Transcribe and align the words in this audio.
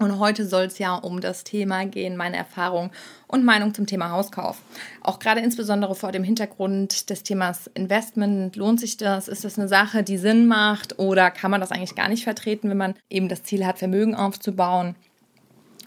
Und 0.00 0.18
heute 0.18 0.44
soll 0.46 0.64
es 0.64 0.78
ja 0.78 0.96
um 0.96 1.20
das 1.20 1.44
Thema 1.44 1.86
gehen, 1.86 2.16
meine 2.16 2.36
Erfahrung 2.36 2.90
und 3.28 3.44
Meinung 3.44 3.74
zum 3.74 3.86
Thema 3.86 4.10
Hauskauf. 4.10 4.60
Auch 5.00 5.20
gerade 5.20 5.40
insbesondere 5.40 5.94
vor 5.94 6.10
dem 6.10 6.24
Hintergrund 6.24 7.10
des 7.10 7.22
Themas 7.22 7.68
Investment, 7.74 8.56
lohnt 8.56 8.80
sich 8.80 8.96
das? 8.96 9.28
Ist 9.28 9.44
das 9.44 9.56
eine 9.56 9.68
Sache, 9.68 10.02
die 10.02 10.18
Sinn 10.18 10.46
macht? 10.46 10.98
Oder 10.98 11.30
kann 11.30 11.52
man 11.52 11.60
das 11.60 11.70
eigentlich 11.70 11.94
gar 11.94 12.08
nicht 12.08 12.24
vertreten, 12.24 12.70
wenn 12.70 12.76
man 12.76 12.94
eben 13.08 13.28
das 13.28 13.44
Ziel 13.44 13.64
hat, 13.64 13.78
Vermögen 13.78 14.16
aufzubauen? 14.16 14.96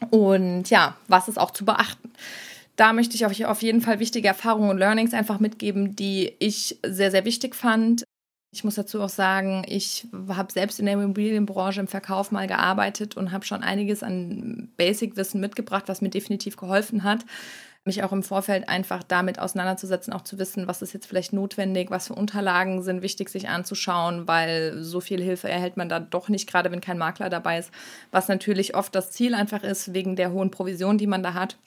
Und 0.10 0.70
ja, 0.70 0.96
was 1.10 1.28
ist 1.28 1.38
auch 1.38 1.52
zu 1.52 1.66
beachten? 1.66 2.12
Da 2.78 2.94
möchte 2.94 3.16
ich 3.16 3.26
euch 3.26 3.46
auf 3.46 3.62
jeden 3.62 3.82
Fall 3.82 4.00
wichtige 4.00 4.30
Erfahrungen 4.30 4.70
und 4.70 4.78
Learnings 4.78 5.14
einfach 5.14 5.40
mitgeben, 5.40 5.96
die 5.96 6.34
ich 6.40 6.78
sehr, 6.86 7.12
sehr 7.12 7.26
wichtig 7.26 7.56
fand 7.56 8.07
ich 8.58 8.64
muss 8.64 8.74
dazu 8.74 9.00
auch 9.04 9.10
sagen, 9.10 9.64
ich 9.68 10.08
habe 10.30 10.52
selbst 10.52 10.80
in 10.80 10.88
der 10.88 10.96
Immobilienbranche 10.96 11.80
im 11.80 11.88
Verkauf 11.88 12.32
mal 12.32 12.48
gearbeitet 12.48 13.16
und 13.16 13.32
habe 13.32 13.46
schon 13.46 13.62
einiges 13.62 14.02
an 14.02 14.70
Basic-Wissen 14.78 15.40
mitgebracht, 15.40 15.84
was 15.86 16.02
mir 16.02 16.10
definitiv 16.10 16.58
geholfen 16.58 17.04
hat, 17.04 17.24
mich 17.84 18.02
auch 18.02 18.12
im 18.12 18.24
Vorfeld 18.24 18.68
einfach 18.68 19.04
damit 19.04 19.38
auseinanderzusetzen, 19.38 20.12
auch 20.12 20.24
zu 20.24 20.40
wissen, 20.40 20.68
was 20.68 20.82
ist 20.82 20.92
jetzt 20.92 21.06
vielleicht 21.06 21.34
notwendig, 21.34 21.92
was 21.92 22.08
für 22.08 22.16
Unterlagen 22.16 22.82
sind 22.82 23.04
wichtig, 23.04 23.30
sich 23.30 23.48
anzuschauen, 23.48 24.28
weil 24.28 24.82
so 24.82 25.02
viel 25.02 25.22
Hilfe 25.22 25.50
erhält 25.50 25.78
man 25.78 25.88
da 25.88 26.00
doch 26.00 26.28
nicht, 26.28 26.50
gerade 26.50 26.72
wenn 26.72 26.82
kein 26.82 26.98
Makler 26.98 27.30
dabei 27.30 27.60
ist, 27.60 27.70
was 28.10 28.28
natürlich 28.28 28.76
oft 28.76 28.96
das 28.96 29.12
Ziel 29.12 29.36
einfach 29.36 29.62
ist, 29.62 29.94
wegen 29.94 30.16
der 30.16 30.32
hohen 30.32 30.50
Provision, 30.50 30.98
die 30.98 31.06
man 31.06 31.22
da 31.22 31.36
hat. 31.36 31.58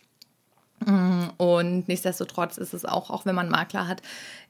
Und 1.37 1.89
nichtsdestotrotz 1.89 2.57
ist 2.57 2.73
es 2.73 2.85
auch, 2.85 3.11
auch 3.11 3.27
wenn 3.27 3.35
man 3.35 3.51
Makler 3.51 3.87
hat, 3.87 4.01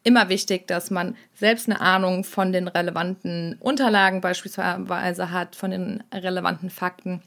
immer 0.05 0.29
wichtig, 0.29 0.69
dass 0.69 0.91
man 0.91 1.17
selbst 1.35 1.69
eine 1.69 1.81
Ahnung 1.81 2.23
von 2.25 2.53
den 2.53 2.69
relevanten 2.69 3.57
Unterlagen 3.59 4.21
beispielsweise 4.21 5.31
hat, 5.33 5.57
von 5.57 5.73
den 5.73 6.05
relevanten 6.13 6.71
Fakten 6.71 7.23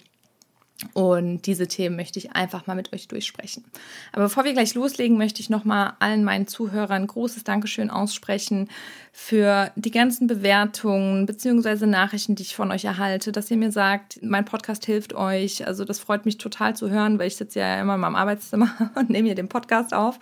und 0.93 1.43
diese 1.43 1.67
Themen 1.67 1.95
möchte 1.95 2.19
ich 2.19 2.33
einfach 2.33 2.67
mal 2.67 2.75
mit 2.75 2.93
euch 2.93 3.07
durchsprechen. 3.07 3.63
Aber 4.11 4.23
bevor 4.23 4.43
wir 4.43 4.53
gleich 4.53 4.75
loslegen, 4.75 5.17
möchte 5.17 5.41
ich 5.41 5.49
nochmal 5.49 5.93
allen 5.99 6.23
meinen 6.23 6.47
Zuhörern 6.47 7.07
großes 7.07 7.43
Dankeschön 7.43 7.89
aussprechen 7.89 8.69
für 9.11 9.71
die 9.75 9.91
ganzen 9.91 10.27
Bewertungen 10.27 11.25
bzw. 11.25 11.85
Nachrichten, 11.85 12.35
die 12.35 12.43
ich 12.43 12.55
von 12.55 12.71
euch 12.71 12.85
erhalte, 12.85 13.31
dass 13.31 13.51
ihr 13.51 13.57
mir 13.57 13.71
sagt, 13.71 14.19
mein 14.23 14.45
Podcast 14.45 14.85
hilft 14.85 15.13
euch. 15.13 15.67
Also 15.67 15.85
das 15.85 15.99
freut 15.99 16.25
mich 16.25 16.37
total 16.37 16.75
zu 16.75 16.89
hören, 16.89 17.19
weil 17.19 17.27
ich 17.27 17.35
sitze 17.35 17.59
ja 17.59 17.79
immer 17.79 17.95
in 17.95 18.01
meinem 18.01 18.15
Arbeitszimmer 18.15 18.91
und 18.95 19.09
nehme 19.09 19.27
hier 19.27 19.35
den 19.35 19.49
Podcast 19.49 19.93
auf 19.93 20.19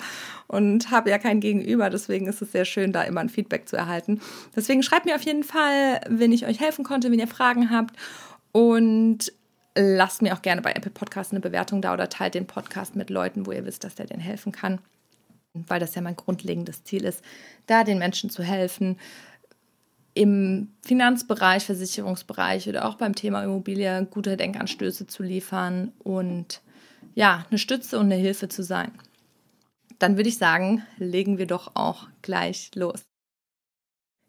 und 0.47 0.91
habe 0.91 1.09
ja 1.09 1.17
kein 1.17 1.39
Gegenüber. 1.39 1.89
Deswegen 1.89 2.27
ist 2.27 2.41
es 2.41 2.51
sehr 2.51 2.65
schön, 2.65 2.91
da 2.91 3.03
immer 3.03 3.21
ein 3.21 3.29
Feedback 3.29 3.67
zu 3.67 3.77
erhalten. 3.77 4.19
Deswegen 4.55 4.83
schreibt 4.83 5.05
mir 5.05 5.15
auf 5.15 5.23
jeden 5.23 5.43
Fall, 5.43 6.01
wenn 6.09 6.31
ich 6.33 6.45
euch 6.45 6.59
helfen 6.59 6.83
konnte, 6.83 7.11
wenn 7.11 7.19
ihr 7.19 7.27
Fragen 7.27 7.69
habt. 7.69 7.95
Und 8.51 9.31
lasst 9.75 10.21
mir 10.21 10.33
auch 10.33 10.41
gerne 10.41 10.61
bei 10.61 10.73
Apple 10.73 10.91
Podcasts 10.91 11.33
eine 11.33 11.39
Bewertung 11.39 11.81
da 11.81 11.93
oder 11.93 12.09
teilt 12.09 12.33
den 12.33 12.47
Podcast 12.47 12.95
mit 12.95 13.09
Leuten, 13.09 13.45
wo 13.45 13.51
ihr 13.51 13.65
wisst, 13.65 13.83
dass 13.83 13.95
der 13.95 14.07
denen 14.07 14.21
helfen 14.21 14.51
kann. 14.51 14.79
Weil 15.53 15.79
das 15.79 15.95
ja 15.95 16.01
mein 16.01 16.15
grundlegendes 16.15 16.83
Ziel 16.83 17.03
ist, 17.03 17.23
da 17.67 17.83
den 17.83 17.99
Menschen 17.99 18.29
zu 18.29 18.43
helfen, 18.43 18.97
im 20.13 20.69
Finanzbereich, 20.81 21.65
Versicherungsbereich 21.65 22.67
oder 22.67 22.85
auch 22.85 22.95
beim 22.95 23.15
Thema 23.15 23.43
Immobilie 23.43 24.05
gute 24.05 24.35
Denkanstöße 24.35 25.07
zu 25.07 25.23
liefern 25.23 25.93
und 25.99 26.61
ja, 27.15 27.45
eine 27.49 27.57
Stütze 27.57 27.97
und 27.97 28.05
eine 28.05 28.15
Hilfe 28.15 28.49
zu 28.49 28.63
sein. 28.63 28.91
Dann 29.99 30.17
würde 30.17 30.29
ich 30.29 30.37
sagen, 30.37 30.83
legen 30.97 31.37
wir 31.37 31.47
doch 31.47 31.75
auch 31.75 32.07
gleich 32.21 32.71
los. 32.75 33.03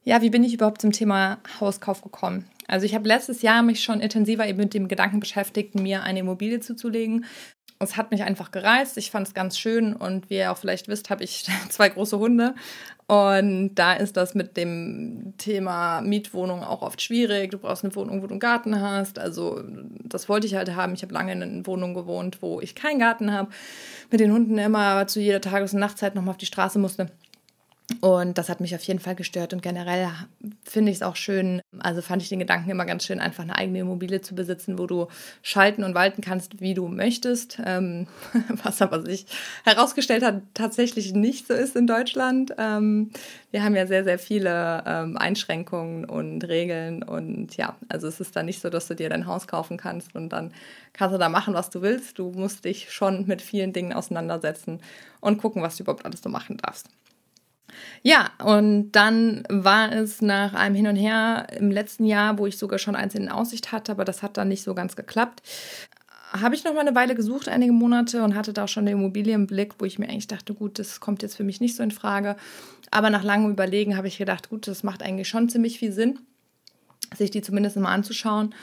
Ja, 0.04 0.20
wie 0.20 0.30
bin 0.30 0.44
ich 0.44 0.54
überhaupt 0.54 0.80
zum 0.80 0.92
Thema 0.92 1.38
Hauskauf 1.60 2.02
gekommen? 2.02 2.48
Also 2.72 2.86
ich 2.86 2.94
habe 2.94 3.06
letztes 3.06 3.42
Jahr 3.42 3.62
mich 3.62 3.84
schon 3.84 4.00
intensiver 4.00 4.46
eben 4.46 4.56
mit 4.56 4.72
dem 4.72 4.88
Gedanken 4.88 5.20
beschäftigt, 5.20 5.74
mir 5.74 6.04
eine 6.04 6.20
Immobilie 6.20 6.58
zuzulegen. 6.60 7.26
Es 7.78 7.98
hat 7.98 8.10
mich 8.10 8.22
einfach 8.22 8.50
gereizt. 8.50 8.96
Ich 8.96 9.10
fand 9.10 9.28
es 9.28 9.34
ganz 9.34 9.58
schön 9.58 9.92
und 9.94 10.30
wie 10.30 10.36
ihr 10.36 10.50
auch 10.50 10.56
vielleicht 10.56 10.88
wisst, 10.88 11.10
habe 11.10 11.22
ich 11.22 11.44
zwei 11.68 11.90
große 11.90 12.18
Hunde. 12.18 12.54
Und 13.08 13.74
da 13.74 13.92
ist 13.92 14.16
das 14.16 14.34
mit 14.34 14.56
dem 14.56 15.34
Thema 15.36 16.00
Mietwohnung 16.00 16.64
auch 16.64 16.80
oft 16.80 17.02
schwierig. 17.02 17.50
Du 17.50 17.58
brauchst 17.58 17.84
eine 17.84 17.94
Wohnung, 17.94 18.22
wo 18.22 18.26
du 18.26 18.32
einen 18.32 18.40
Garten 18.40 18.80
hast. 18.80 19.18
Also 19.18 19.62
das 20.02 20.30
wollte 20.30 20.46
ich 20.46 20.54
halt 20.54 20.74
haben. 20.74 20.94
Ich 20.94 21.02
habe 21.02 21.12
lange 21.12 21.32
in 21.32 21.42
einer 21.42 21.66
Wohnung 21.66 21.92
gewohnt, 21.92 22.40
wo 22.40 22.62
ich 22.62 22.74
keinen 22.74 22.98
Garten 22.98 23.32
habe. 23.32 23.50
Mit 24.10 24.20
den 24.20 24.32
Hunden 24.32 24.56
immer 24.56 25.06
zu 25.08 25.20
jeder 25.20 25.42
Tages- 25.42 25.74
und 25.74 25.80
Nachtzeit 25.80 26.14
nochmal 26.14 26.30
auf 26.30 26.38
die 26.38 26.46
Straße 26.46 26.78
musste. 26.78 27.10
Und 28.00 28.38
das 28.38 28.48
hat 28.48 28.60
mich 28.60 28.74
auf 28.74 28.82
jeden 28.82 29.00
Fall 29.00 29.14
gestört. 29.14 29.52
Und 29.52 29.62
generell 29.62 30.08
finde 30.64 30.90
ich 30.90 30.98
es 30.98 31.02
auch 31.02 31.16
schön, 31.16 31.60
also 31.78 32.00
fand 32.00 32.22
ich 32.22 32.28
den 32.28 32.38
Gedanken 32.38 32.70
immer 32.70 32.84
ganz 32.84 33.04
schön, 33.04 33.20
einfach 33.20 33.42
eine 33.42 33.56
eigene 33.56 33.80
Immobilie 33.80 34.20
zu 34.20 34.34
besitzen, 34.34 34.78
wo 34.78 34.86
du 34.86 35.08
schalten 35.42 35.84
und 35.84 35.94
walten 35.94 36.22
kannst, 36.22 36.60
wie 36.60 36.74
du 36.74 36.88
möchtest. 36.88 37.60
Ähm, 37.64 38.06
was 38.64 38.82
aber 38.82 39.02
sich 39.02 39.26
herausgestellt 39.64 40.22
hat, 40.22 40.42
tatsächlich 40.54 41.12
nicht 41.12 41.46
so 41.46 41.54
ist 41.54 41.76
in 41.76 41.86
Deutschland. 41.86 42.54
Ähm, 42.58 43.10
wir 43.50 43.62
haben 43.62 43.76
ja 43.76 43.86
sehr, 43.86 44.04
sehr 44.04 44.18
viele 44.18 44.82
ähm, 44.86 45.16
Einschränkungen 45.16 46.04
und 46.04 46.44
Regeln. 46.44 47.02
Und 47.02 47.56
ja, 47.56 47.76
also 47.88 48.06
es 48.06 48.20
ist 48.20 48.34
da 48.34 48.42
nicht 48.42 48.60
so, 48.60 48.70
dass 48.70 48.88
du 48.88 48.94
dir 48.94 49.10
dein 49.10 49.26
Haus 49.26 49.46
kaufen 49.46 49.76
kannst 49.76 50.14
und 50.14 50.30
dann 50.30 50.52
kannst 50.92 51.14
du 51.14 51.18
da 51.18 51.28
machen, 51.28 51.54
was 51.54 51.70
du 51.70 51.82
willst. 51.82 52.18
Du 52.18 52.30
musst 52.30 52.64
dich 52.64 52.90
schon 52.90 53.26
mit 53.26 53.42
vielen 53.42 53.72
Dingen 53.72 53.92
auseinandersetzen 53.92 54.80
und 55.20 55.38
gucken, 55.38 55.62
was 55.62 55.76
du 55.76 55.82
überhaupt 55.82 56.04
alles 56.04 56.22
so 56.22 56.28
machen 56.28 56.56
darfst. 56.56 56.88
Ja, 58.02 58.30
und 58.44 58.92
dann 58.92 59.44
war 59.48 59.92
es 59.92 60.22
nach 60.22 60.54
einem 60.54 60.74
Hin 60.74 60.86
und 60.86 60.96
Her 60.96 61.46
im 61.56 61.70
letzten 61.70 62.04
Jahr, 62.04 62.38
wo 62.38 62.46
ich 62.46 62.58
sogar 62.58 62.78
schon 62.78 62.96
eins 62.96 63.14
in 63.14 63.28
Aussicht 63.28 63.72
hatte, 63.72 63.92
aber 63.92 64.04
das 64.04 64.22
hat 64.22 64.36
dann 64.36 64.48
nicht 64.48 64.62
so 64.62 64.74
ganz 64.74 64.96
geklappt. 64.96 65.42
Habe 66.32 66.54
ich 66.54 66.64
noch 66.64 66.72
mal 66.72 66.80
eine 66.80 66.94
Weile 66.94 67.14
gesucht, 67.14 67.48
einige 67.48 67.72
Monate, 67.72 68.22
und 68.22 68.34
hatte 68.34 68.52
da 68.52 68.64
auch 68.64 68.68
schon 68.68 68.84
eine 68.84 68.92
Immobilie 68.92 69.34
im 69.34 69.46
Blick, 69.46 69.74
wo 69.78 69.84
ich 69.84 69.98
mir 69.98 70.08
eigentlich 70.08 70.28
dachte, 70.28 70.54
gut, 70.54 70.78
das 70.78 71.00
kommt 71.00 71.22
jetzt 71.22 71.36
für 71.36 71.44
mich 71.44 71.60
nicht 71.60 71.76
so 71.76 71.82
in 71.82 71.90
Frage. 71.90 72.36
Aber 72.90 73.10
nach 73.10 73.22
langem 73.22 73.50
Überlegen 73.50 73.96
habe 73.96 74.08
ich 74.08 74.18
gedacht, 74.18 74.48
gut, 74.48 74.66
das 74.66 74.82
macht 74.82 75.02
eigentlich 75.02 75.28
schon 75.28 75.48
ziemlich 75.48 75.78
viel 75.78 75.92
Sinn, 75.92 76.18
sich 77.14 77.30
die 77.30 77.42
zumindest 77.42 77.76
mal 77.76 77.92
anzuschauen. 77.92 78.54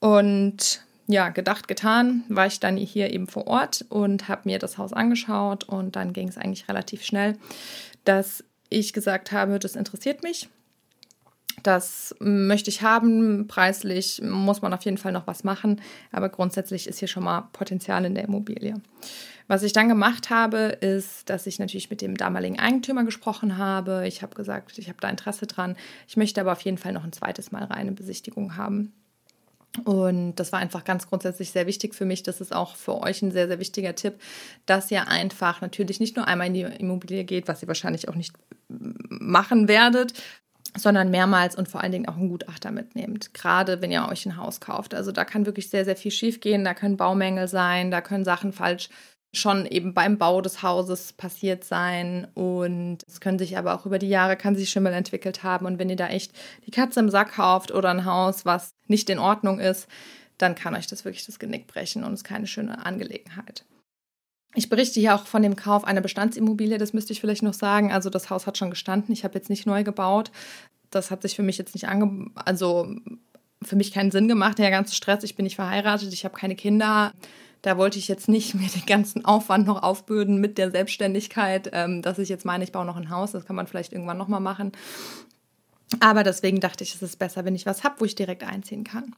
Und 0.00 0.84
ja, 1.06 1.28
gedacht, 1.28 1.68
getan, 1.68 2.24
war 2.28 2.46
ich 2.46 2.60
dann 2.60 2.76
hier 2.76 3.12
eben 3.12 3.26
vor 3.26 3.46
Ort 3.46 3.84
und 3.88 4.28
habe 4.28 4.42
mir 4.44 4.58
das 4.58 4.78
Haus 4.78 4.92
angeschaut 4.92 5.64
und 5.64 5.96
dann 5.96 6.12
ging 6.12 6.28
es 6.28 6.38
eigentlich 6.38 6.68
relativ 6.68 7.04
schnell, 7.04 7.36
dass 8.04 8.44
ich 8.70 8.92
gesagt 8.92 9.32
habe, 9.32 9.58
das 9.58 9.76
interessiert 9.76 10.22
mich. 10.22 10.48
Das 11.62 12.14
möchte 12.20 12.68
ich 12.68 12.82
haben. 12.82 13.46
Preislich 13.46 14.20
muss 14.22 14.60
man 14.60 14.74
auf 14.74 14.84
jeden 14.84 14.98
Fall 14.98 15.12
noch 15.12 15.26
was 15.26 15.44
machen. 15.44 15.80
Aber 16.12 16.28
grundsätzlich 16.28 16.86
ist 16.86 16.98
hier 16.98 17.08
schon 17.08 17.24
mal 17.24 17.48
Potenzial 17.52 18.04
in 18.04 18.14
der 18.14 18.24
Immobilie. 18.24 18.74
Was 19.46 19.62
ich 19.62 19.72
dann 19.72 19.88
gemacht 19.88 20.30
habe, 20.30 20.58
ist, 20.80 21.28
dass 21.28 21.46
ich 21.46 21.58
natürlich 21.58 21.90
mit 21.90 22.00
dem 22.00 22.16
damaligen 22.16 22.58
Eigentümer 22.58 23.04
gesprochen 23.04 23.58
habe. 23.58 24.06
Ich 24.06 24.22
habe 24.22 24.34
gesagt, 24.34 24.78
ich 24.78 24.88
habe 24.88 24.98
da 25.00 25.08
Interesse 25.08 25.46
dran. 25.46 25.76
Ich 26.08 26.16
möchte 26.16 26.40
aber 26.40 26.52
auf 26.52 26.62
jeden 26.62 26.78
Fall 26.78 26.92
noch 26.92 27.04
ein 27.04 27.12
zweites 27.12 27.52
Mal 27.52 27.64
reine 27.64 27.92
Besichtigung 27.92 28.56
haben. 28.56 28.92
Und 29.84 30.36
das 30.36 30.52
war 30.52 30.60
einfach 30.60 30.84
ganz 30.84 31.08
grundsätzlich 31.08 31.50
sehr 31.50 31.66
wichtig 31.66 31.94
für 31.94 32.04
mich. 32.04 32.22
Das 32.22 32.40
ist 32.40 32.54
auch 32.54 32.76
für 32.76 33.02
euch 33.02 33.22
ein 33.22 33.32
sehr, 33.32 33.48
sehr 33.48 33.58
wichtiger 33.58 33.94
Tipp, 33.94 34.14
dass 34.66 34.90
ihr 34.90 35.08
einfach 35.08 35.60
natürlich 35.60 35.98
nicht 35.98 36.16
nur 36.16 36.28
einmal 36.28 36.46
in 36.46 36.54
die 36.54 36.62
Immobilie 36.62 37.24
geht, 37.24 37.48
was 37.48 37.60
ihr 37.60 37.68
wahrscheinlich 37.68 38.08
auch 38.08 38.14
nicht 38.14 38.32
machen 39.08 39.68
werdet, 39.68 40.14
sondern 40.76 41.10
mehrmals 41.10 41.56
und 41.56 41.68
vor 41.68 41.82
allen 41.82 41.92
Dingen 41.92 42.08
auch 42.08 42.16
einen 42.16 42.28
Gutachter 42.28 42.70
mitnehmt. 42.70 43.32
Gerade 43.32 43.80
wenn 43.80 43.92
ihr 43.92 44.08
euch 44.08 44.26
ein 44.26 44.36
Haus 44.36 44.60
kauft. 44.60 44.94
Also 44.94 45.12
da 45.12 45.24
kann 45.24 45.46
wirklich 45.46 45.70
sehr, 45.70 45.84
sehr 45.84 45.96
viel 45.96 46.10
schiefgehen. 46.10 46.64
Da 46.64 46.74
können 46.74 46.96
Baumängel 46.96 47.48
sein, 47.48 47.90
da 47.90 48.00
können 48.00 48.24
Sachen 48.24 48.52
falsch 48.52 48.88
schon 49.36 49.66
eben 49.66 49.94
beim 49.94 50.18
Bau 50.18 50.40
des 50.40 50.62
Hauses 50.62 51.12
passiert 51.12 51.64
sein 51.64 52.28
und 52.34 52.98
es 53.06 53.20
können 53.20 53.38
sich 53.38 53.58
aber 53.58 53.74
auch 53.74 53.86
über 53.86 53.98
die 53.98 54.08
Jahre 54.08 54.36
kann 54.36 54.54
sich 54.54 54.70
Schimmel 54.70 54.92
entwickelt 54.92 55.42
haben 55.42 55.66
und 55.66 55.78
wenn 55.78 55.90
ihr 55.90 55.96
da 55.96 56.08
echt 56.08 56.32
die 56.66 56.70
Katze 56.70 57.00
im 57.00 57.10
Sack 57.10 57.34
kauft 57.34 57.72
oder 57.72 57.90
ein 57.90 58.04
Haus, 58.04 58.44
was 58.44 58.74
nicht 58.86 59.10
in 59.10 59.18
Ordnung 59.18 59.60
ist, 59.60 59.88
dann 60.38 60.54
kann 60.54 60.74
euch 60.74 60.86
das 60.86 61.04
wirklich 61.04 61.26
das 61.26 61.38
Genick 61.38 61.66
brechen 61.66 62.04
und 62.04 62.14
ist 62.14 62.24
keine 62.24 62.46
schöne 62.46 62.84
Angelegenheit. 62.84 63.64
Ich 64.54 64.68
berichte 64.68 65.00
hier 65.00 65.14
auch 65.14 65.26
von 65.26 65.42
dem 65.42 65.56
Kauf 65.56 65.84
einer 65.84 66.00
Bestandsimmobilie, 66.00 66.78
das 66.78 66.92
müsste 66.92 67.12
ich 67.12 67.20
vielleicht 67.20 67.42
noch 67.42 67.54
sagen. 67.54 67.92
Also 67.92 68.08
das 68.08 68.30
Haus 68.30 68.46
hat 68.46 68.56
schon 68.56 68.70
gestanden, 68.70 69.12
ich 69.12 69.24
habe 69.24 69.34
jetzt 69.34 69.50
nicht 69.50 69.66
neu 69.66 69.82
gebaut. 69.82 70.30
Das 70.90 71.10
hat 71.10 71.22
sich 71.22 71.34
für 71.34 71.42
mich 71.42 71.58
jetzt 71.58 71.74
nicht 71.74 71.88
ange 71.88 72.30
also 72.36 72.94
für 73.62 73.76
mich 73.76 73.92
keinen 73.92 74.10
Sinn 74.10 74.28
gemacht, 74.28 74.58
der 74.58 74.70
ganze 74.70 74.94
Stress. 74.94 75.24
Ich 75.24 75.36
bin 75.36 75.44
nicht 75.44 75.56
verheiratet, 75.56 76.12
ich 76.12 76.24
habe 76.24 76.36
keine 76.36 76.54
Kinder. 76.54 77.12
Da 77.62 77.78
wollte 77.78 77.98
ich 77.98 78.08
jetzt 78.08 78.28
nicht 78.28 78.54
mir 78.54 78.68
den 78.68 78.86
ganzen 78.86 79.24
Aufwand 79.24 79.66
noch 79.66 79.82
aufbürden 79.82 80.40
mit 80.40 80.58
der 80.58 80.70
Selbstständigkeit, 80.70 81.70
ähm, 81.72 82.02
dass 82.02 82.18
ich 82.18 82.28
jetzt 82.28 82.44
meine, 82.44 82.62
ich 82.62 82.72
baue 82.72 82.84
noch 82.84 82.96
ein 82.96 83.10
Haus. 83.10 83.32
Das 83.32 83.46
kann 83.46 83.56
man 83.56 83.66
vielleicht 83.66 83.92
irgendwann 83.92 84.18
nochmal 84.18 84.40
machen. 84.40 84.72
Aber 86.00 86.22
deswegen 86.22 86.60
dachte 86.60 86.84
ich, 86.84 86.94
es 86.94 87.02
ist 87.02 87.18
besser, 87.18 87.44
wenn 87.44 87.54
ich 87.54 87.66
was 87.66 87.84
habe, 87.84 87.96
wo 87.98 88.04
ich 88.04 88.14
direkt 88.14 88.44
einziehen 88.44 88.84
kann. 88.84 89.14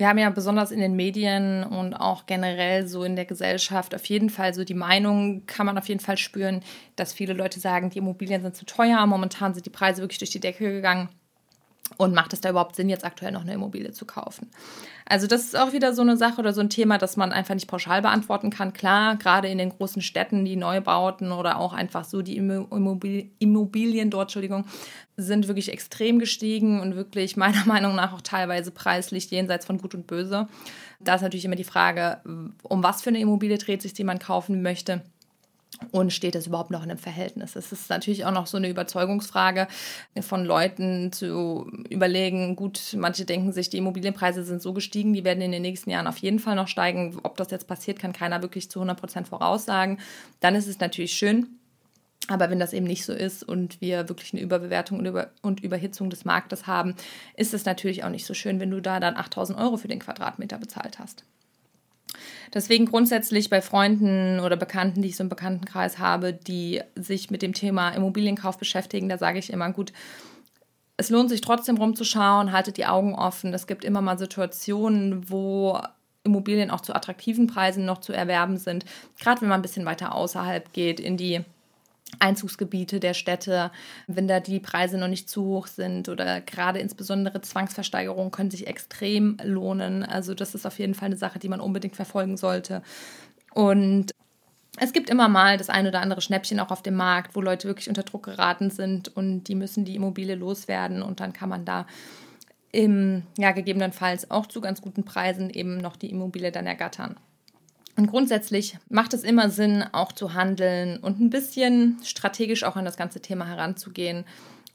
Wir 0.00 0.08
haben 0.08 0.16
ja 0.16 0.30
besonders 0.30 0.70
in 0.70 0.80
den 0.80 0.96
Medien 0.96 1.62
und 1.62 1.92
auch 1.92 2.24
generell 2.24 2.86
so 2.86 3.04
in 3.04 3.16
der 3.16 3.26
Gesellschaft 3.26 3.94
auf 3.94 4.06
jeden 4.06 4.30
Fall 4.30 4.54
so 4.54 4.64
die 4.64 4.72
Meinung, 4.72 5.44
kann 5.44 5.66
man 5.66 5.76
auf 5.76 5.88
jeden 5.88 6.00
Fall 6.00 6.16
spüren, 6.16 6.62
dass 6.96 7.12
viele 7.12 7.34
Leute 7.34 7.60
sagen, 7.60 7.90
die 7.90 7.98
Immobilien 7.98 8.40
sind 8.40 8.56
zu 8.56 8.64
teuer. 8.64 9.04
Momentan 9.04 9.52
sind 9.52 9.66
die 9.66 9.70
Preise 9.70 10.00
wirklich 10.00 10.18
durch 10.18 10.30
die 10.30 10.40
Decke 10.40 10.72
gegangen. 10.72 11.10
Und 11.96 12.14
macht 12.14 12.32
es 12.32 12.40
da 12.40 12.50
überhaupt 12.50 12.76
Sinn, 12.76 12.88
jetzt 12.88 13.04
aktuell 13.04 13.32
noch 13.32 13.42
eine 13.42 13.54
Immobilie 13.54 13.92
zu 13.92 14.04
kaufen? 14.04 14.48
Also 15.06 15.26
das 15.26 15.42
ist 15.42 15.58
auch 15.58 15.72
wieder 15.72 15.92
so 15.92 16.02
eine 16.02 16.16
Sache 16.16 16.40
oder 16.40 16.52
so 16.52 16.60
ein 16.60 16.70
Thema, 16.70 16.96
das 16.96 17.16
man 17.16 17.32
einfach 17.32 17.54
nicht 17.54 17.66
pauschal 17.66 18.00
beantworten 18.00 18.50
kann. 18.50 18.72
Klar, 18.72 19.16
gerade 19.16 19.48
in 19.48 19.58
den 19.58 19.70
großen 19.70 20.02
Städten, 20.02 20.44
die 20.44 20.56
Neubauten 20.56 21.32
oder 21.32 21.58
auch 21.58 21.72
einfach 21.72 22.04
so 22.04 22.22
die 22.22 22.36
Immobilien 22.36 24.10
dort, 24.10 24.28
Entschuldigung, 24.28 24.66
sind 25.16 25.48
wirklich 25.48 25.70
extrem 25.72 26.18
gestiegen 26.18 26.80
und 26.80 26.94
wirklich 26.94 27.36
meiner 27.36 27.64
Meinung 27.66 27.96
nach 27.96 28.12
auch 28.12 28.22
teilweise 28.22 28.70
preislich 28.70 29.30
jenseits 29.30 29.66
von 29.66 29.78
Gut 29.78 29.94
und 29.94 30.06
Böse. 30.06 30.48
Da 31.00 31.16
ist 31.16 31.22
natürlich 31.22 31.44
immer 31.44 31.56
die 31.56 31.64
Frage, 31.64 32.20
um 32.62 32.82
was 32.82 33.02
für 33.02 33.10
eine 33.10 33.20
Immobilie 33.20 33.58
dreht 33.58 33.82
sich, 33.82 33.94
die 33.94 34.04
man 34.04 34.18
kaufen 34.18 34.62
möchte 34.62 35.02
und 35.92 36.12
steht 36.12 36.34
das 36.34 36.46
überhaupt 36.46 36.70
noch 36.70 36.82
in 36.82 36.90
einem 36.90 36.98
Verhältnis? 36.98 37.56
Es 37.56 37.72
ist 37.72 37.90
natürlich 37.90 38.24
auch 38.24 38.32
noch 38.32 38.46
so 38.46 38.56
eine 38.56 38.68
Überzeugungsfrage 38.68 39.68
von 40.20 40.44
Leuten 40.44 41.12
zu 41.12 41.70
überlegen, 41.88 42.56
gut, 42.56 42.94
manche 42.96 43.24
denken 43.24 43.52
sich, 43.52 43.70
die 43.70 43.78
Immobilienpreise 43.78 44.44
sind 44.44 44.62
so 44.62 44.72
gestiegen, 44.72 45.12
die 45.12 45.24
werden 45.24 45.40
in 45.40 45.52
den 45.52 45.62
nächsten 45.62 45.90
Jahren 45.90 46.06
auf 46.06 46.18
jeden 46.18 46.38
Fall 46.38 46.56
noch 46.56 46.68
steigen. 46.68 47.18
Ob 47.22 47.36
das 47.36 47.50
jetzt 47.50 47.66
passiert, 47.66 47.98
kann 47.98 48.12
keiner 48.12 48.42
wirklich 48.42 48.70
zu 48.70 48.80
100 48.80 48.98
Prozent 48.98 49.28
voraussagen. 49.28 49.98
Dann 50.40 50.54
ist 50.54 50.66
es 50.66 50.80
natürlich 50.80 51.12
schön, 51.12 51.46
aber 52.28 52.50
wenn 52.50 52.60
das 52.60 52.72
eben 52.72 52.86
nicht 52.86 53.04
so 53.04 53.12
ist 53.12 53.42
und 53.42 53.80
wir 53.80 54.08
wirklich 54.08 54.32
eine 54.32 54.42
Überbewertung 54.42 54.98
und, 54.98 55.06
Über 55.06 55.30
und 55.42 55.60
Überhitzung 55.60 56.10
des 56.10 56.24
Marktes 56.24 56.66
haben, 56.66 56.94
ist 57.36 57.54
es 57.54 57.64
natürlich 57.64 58.04
auch 58.04 58.10
nicht 58.10 58.26
so 58.26 58.34
schön, 58.34 58.60
wenn 58.60 58.70
du 58.70 58.80
da 58.80 59.00
dann 59.00 59.16
8000 59.16 59.58
Euro 59.58 59.76
für 59.76 59.88
den 59.88 59.98
Quadratmeter 59.98 60.58
bezahlt 60.58 60.98
hast. 60.98 61.24
Deswegen 62.52 62.86
grundsätzlich 62.86 63.48
bei 63.48 63.62
Freunden 63.62 64.40
oder 64.40 64.56
Bekannten, 64.56 65.02
die 65.02 65.08
ich 65.08 65.16
so 65.16 65.22
im 65.22 65.28
Bekanntenkreis 65.28 65.98
habe, 65.98 66.32
die 66.32 66.80
sich 66.96 67.30
mit 67.30 67.42
dem 67.42 67.52
Thema 67.52 67.90
Immobilienkauf 67.90 68.58
beschäftigen, 68.58 69.08
da 69.08 69.18
sage 69.18 69.38
ich 69.38 69.52
immer, 69.52 69.72
gut, 69.72 69.92
es 70.96 71.10
lohnt 71.10 71.30
sich 71.30 71.40
trotzdem 71.40 71.78
rumzuschauen, 71.78 72.52
haltet 72.52 72.76
die 72.76 72.86
Augen 72.86 73.14
offen. 73.14 73.54
Es 73.54 73.66
gibt 73.66 73.84
immer 73.84 74.02
mal 74.02 74.18
Situationen, 74.18 75.30
wo 75.30 75.80
Immobilien 76.24 76.70
auch 76.70 76.82
zu 76.82 76.94
attraktiven 76.94 77.46
Preisen 77.46 77.86
noch 77.86 77.98
zu 77.98 78.12
erwerben 78.12 78.58
sind. 78.58 78.84
Gerade 79.18 79.40
wenn 79.40 79.48
man 79.48 79.60
ein 79.60 79.62
bisschen 79.62 79.86
weiter 79.86 80.14
außerhalb 80.14 80.72
geht, 80.72 81.00
in 81.00 81.16
die 81.16 81.40
Einzugsgebiete 82.18 83.00
der 83.00 83.14
Städte, 83.14 83.70
wenn 84.06 84.28
da 84.28 84.40
die 84.40 84.60
Preise 84.60 84.98
noch 84.98 85.08
nicht 85.08 85.28
zu 85.28 85.44
hoch 85.44 85.66
sind 85.66 86.08
oder 86.08 86.40
gerade 86.40 86.78
insbesondere 86.80 87.40
Zwangsversteigerungen 87.40 88.30
können 88.30 88.50
sich 88.50 88.66
extrem 88.66 89.36
lohnen. 89.42 90.02
Also 90.02 90.34
das 90.34 90.54
ist 90.54 90.66
auf 90.66 90.78
jeden 90.78 90.94
Fall 90.94 91.06
eine 91.06 91.16
Sache, 91.16 91.38
die 91.38 91.48
man 91.48 91.60
unbedingt 91.60 91.96
verfolgen 91.96 92.36
sollte. 92.36 92.82
Und 93.54 94.12
es 94.78 94.92
gibt 94.92 95.10
immer 95.10 95.28
mal 95.28 95.56
das 95.56 95.68
ein 95.68 95.86
oder 95.86 96.00
andere 96.00 96.20
Schnäppchen 96.20 96.60
auch 96.60 96.70
auf 96.70 96.82
dem 96.82 96.94
Markt, 96.94 97.34
wo 97.34 97.40
Leute 97.40 97.68
wirklich 97.68 97.88
unter 97.88 98.02
Druck 98.02 98.24
geraten 98.24 98.70
sind 98.70 99.14
und 99.14 99.44
die 99.44 99.54
müssen 99.54 99.84
die 99.84 99.96
Immobilie 99.96 100.36
loswerden 100.36 101.02
und 101.02 101.20
dann 101.20 101.32
kann 101.32 101.48
man 101.48 101.64
da 101.64 101.86
im, 102.72 103.24
ja, 103.36 103.50
gegebenenfalls 103.50 104.30
auch 104.30 104.46
zu 104.46 104.60
ganz 104.60 104.80
guten 104.80 105.04
Preisen 105.04 105.50
eben 105.50 105.78
noch 105.78 105.96
die 105.96 106.10
Immobilie 106.10 106.52
dann 106.52 106.66
ergattern. 106.66 107.16
Und 108.00 108.06
grundsätzlich 108.06 108.78
macht 108.88 109.12
es 109.12 109.24
immer 109.24 109.50
Sinn, 109.50 109.84
auch 109.92 110.12
zu 110.12 110.32
handeln 110.32 110.96
und 111.00 111.20
ein 111.20 111.28
bisschen 111.28 111.98
strategisch 112.02 112.64
auch 112.64 112.76
an 112.76 112.86
das 112.86 112.96
ganze 112.96 113.20
Thema 113.20 113.46
heranzugehen 113.46 114.24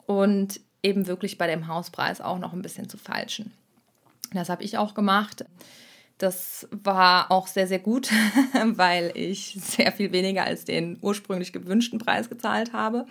und 0.06 0.60
eben 0.83 1.07
wirklich 1.07 1.39
bei 1.39 1.48
dem 1.48 1.68
Hauspreis 1.68 2.22
auch 2.22 2.38
noch 2.38 2.54
ein 2.54 2.62
bisschen 2.62 2.88
zu 2.88 3.00
falschen. 3.00 3.51
Das 4.31 4.50
habe 4.50 4.63
ich 4.63 4.77
auch 4.77 4.94
gemacht. 4.94 5.44
Das 6.18 6.68
war 6.72 7.30
auch 7.30 7.48
sehr, 7.48 7.68
sehr 7.68 7.80
gut, 7.80 8.10
weil 8.66 9.12
ich 9.16 9.58
sehr 9.62 9.92
viel 9.92 10.14
weniger 10.14 10.46
als 10.46 10.64
den 10.64 10.98
ursprünglich 11.02 11.52
gewünschten 11.52 12.00
Preis 12.00 12.30
gezahlt 12.30 12.72
habe. 12.72 13.06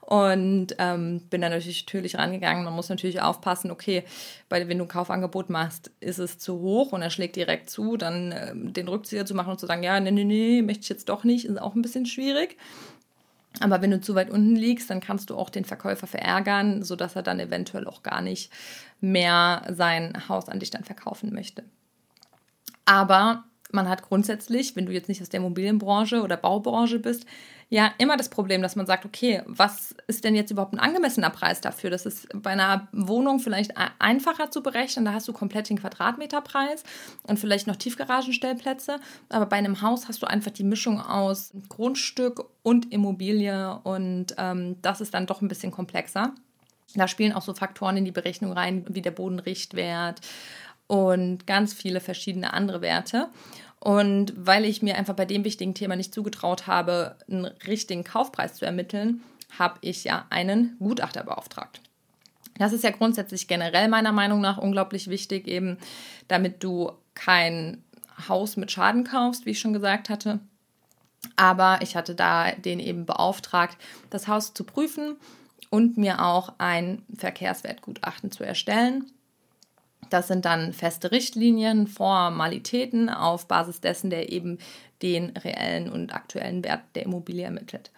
Und 0.00 0.74
ähm, 0.78 1.20
bin 1.28 1.42
dann 1.42 1.52
natürlich, 1.52 1.84
natürlich 1.84 2.16
rangegangen. 2.16 2.64
Man 2.64 2.72
muss 2.72 2.88
natürlich 2.88 3.20
aufpassen, 3.20 3.70
okay, 3.70 4.04
weil 4.48 4.66
wenn 4.66 4.78
du 4.78 4.84
ein 4.84 4.88
Kaufangebot 4.88 5.50
machst, 5.50 5.90
ist 6.00 6.18
es 6.18 6.38
zu 6.38 6.60
hoch 6.60 6.92
und 6.92 7.02
er 7.02 7.10
schlägt 7.10 7.36
direkt 7.36 7.68
zu, 7.68 7.98
dann 7.98 8.32
ähm, 8.34 8.72
den 8.72 8.88
Rückzieher 8.88 9.26
zu 9.26 9.34
machen 9.34 9.50
und 9.50 9.60
zu 9.60 9.66
sagen, 9.66 9.82
ja, 9.82 10.00
nee, 10.00 10.10
nee, 10.10 10.24
nee, 10.24 10.62
möchte 10.62 10.84
ich 10.84 10.88
jetzt 10.88 11.10
doch 11.10 11.24
nicht, 11.24 11.44
ist 11.44 11.60
auch 11.60 11.74
ein 11.74 11.82
bisschen 11.82 12.06
schwierig. 12.06 12.56
Aber 13.60 13.82
wenn 13.82 13.90
du 13.90 14.00
zu 14.00 14.14
weit 14.14 14.30
unten 14.30 14.56
liegst, 14.56 14.88
dann 14.88 15.00
kannst 15.00 15.28
du 15.28 15.36
auch 15.36 15.50
den 15.50 15.66
Verkäufer 15.66 16.06
verärgern, 16.06 16.82
sodass 16.82 17.14
er 17.14 17.22
dann 17.22 17.38
eventuell 17.38 17.86
auch 17.86 18.02
gar 18.02 18.22
nicht 18.22 18.50
mehr 19.02 19.62
sein 19.70 20.28
Haus 20.28 20.48
an 20.48 20.60
dich 20.60 20.70
dann 20.70 20.84
verkaufen 20.84 21.34
möchte. 21.34 21.64
Aber 22.88 23.44
man 23.70 23.86
hat 23.86 24.00
grundsätzlich, 24.00 24.74
wenn 24.74 24.86
du 24.86 24.92
jetzt 24.92 25.10
nicht 25.10 25.20
aus 25.20 25.28
der 25.28 25.40
Immobilienbranche 25.40 26.22
oder 26.22 26.38
Baubranche 26.38 26.98
bist, 26.98 27.26
ja 27.68 27.92
immer 27.98 28.16
das 28.16 28.30
Problem, 28.30 28.62
dass 28.62 28.76
man 28.76 28.86
sagt, 28.86 29.04
okay, 29.04 29.42
was 29.44 29.94
ist 30.06 30.24
denn 30.24 30.34
jetzt 30.34 30.50
überhaupt 30.50 30.72
ein 30.72 30.78
angemessener 30.78 31.28
Preis 31.28 31.60
dafür? 31.60 31.90
Das 31.90 32.06
ist 32.06 32.28
bei 32.32 32.48
einer 32.48 32.88
Wohnung 32.92 33.40
vielleicht 33.40 33.74
einfacher 33.98 34.50
zu 34.50 34.62
berechnen, 34.62 35.04
da 35.04 35.12
hast 35.12 35.28
du 35.28 35.34
komplett 35.34 35.68
den 35.68 35.78
Quadratmeterpreis 35.78 36.82
und 37.24 37.38
vielleicht 37.38 37.66
noch 37.66 37.76
Tiefgaragenstellplätze, 37.76 39.00
aber 39.28 39.44
bei 39.44 39.56
einem 39.56 39.82
Haus 39.82 40.08
hast 40.08 40.22
du 40.22 40.26
einfach 40.26 40.52
die 40.52 40.64
Mischung 40.64 40.98
aus 40.98 41.52
Grundstück 41.68 42.42
und 42.62 42.90
Immobilie 42.90 43.78
und 43.84 44.34
ähm, 44.38 44.80
das 44.80 45.02
ist 45.02 45.12
dann 45.12 45.26
doch 45.26 45.42
ein 45.42 45.48
bisschen 45.48 45.72
komplexer. 45.72 46.32
Da 46.94 47.06
spielen 47.06 47.34
auch 47.34 47.42
so 47.42 47.52
Faktoren 47.52 47.98
in 47.98 48.06
die 48.06 48.12
Berechnung 48.12 48.52
rein, 48.52 48.86
wie 48.88 49.02
der 49.02 49.10
Bodenrichtwert 49.10 50.22
und 50.88 51.46
ganz 51.46 51.72
viele 51.72 52.00
verschiedene 52.00 52.52
andere 52.52 52.80
Werte. 52.80 53.28
Und 53.78 54.32
weil 54.36 54.64
ich 54.64 54.82
mir 54.82 54.96
einfach 54.96 55.14
bei 55.14 55.24
dem 55.24 55.44
wichtigen 55.44 55.74
Thema 55.74 55.94
nicht 55.94 56.12
zugetraut 56.12 56.66
habe, 56.66 57.16
einen 57.30 57.44
richtigen 57.44 58.02
Kaufpreis 58.02 58.54
zu 58.54 58.64
ermitteln, 58.64 59.22
habe 59.56 59.78
ich 59.82 60.02
ja 60.02 60.26
einen 60.30 60.76
Gutachter 60.80 61.22
beauftragt. 61.22 61.80
Das 62.58 62.72
ist 62.72 62.82
ja 62.82 62.90
grundsätzlich 62.90 63.46
generell 63.46 63.88
meiner 63.88 64.10
Meinung 64.10 64.40
nach 64.40 64.58
unglaublich 64.58 65.08
wichtig, 65.08 65.46
eben 65.46 65.78
damit 66.26 66.64
du 66.64 66.90
kein 67.14 67.84
Haus 68.28 68.56
mit 68.56 68.72
Schaden 68.72 69.04
kaufst, 69.04 69.46
wie 69.46 69.50
ich 69.50 69.60
schon 69.60 69.72
gesagt 69.72 70.08
hatte. 70.08 70.40
Aber 71.36 71.78
ich 71.82 71.94
hatte 71.94 72.16
da 72.16 72.50
den 72.52 72.80
eben 72.80 73.06
beauftragt, 73.06 73.76
das 74.10 74.26
Haus 74.26 74.54
zu 74.54 74.64
prüfen 74.64 75.16
und 75.70 75.98
mir 75.98 76.24
auch 76.24 76.54
ein 76.58 77.02
Verkehrswertgutachten 77.16 78.32
zu 78.32 78.44
erstellen. 78.44 79.10
Das 80.10 80.28
sind 80.28 80.44
dann 80.44 80.72
feste 80.72 81.10
Richtlinien, 81.10 81.86
Formalitäten, 81.86 83.08
auf 83.10 83.46
Basis 83.46 83.80
dessen 83.80 84.10
der 84.10 84.32
eben 84.32 84.58
den 85.02 85.36
reellen 85.36 85.90
und 85.90 86.14
aktuellen 86.14 86.64
Wert 86.64 86.82
der 86.94 87.04
Immobilie 87.04 87.44
ermittelt. 87.44 87.90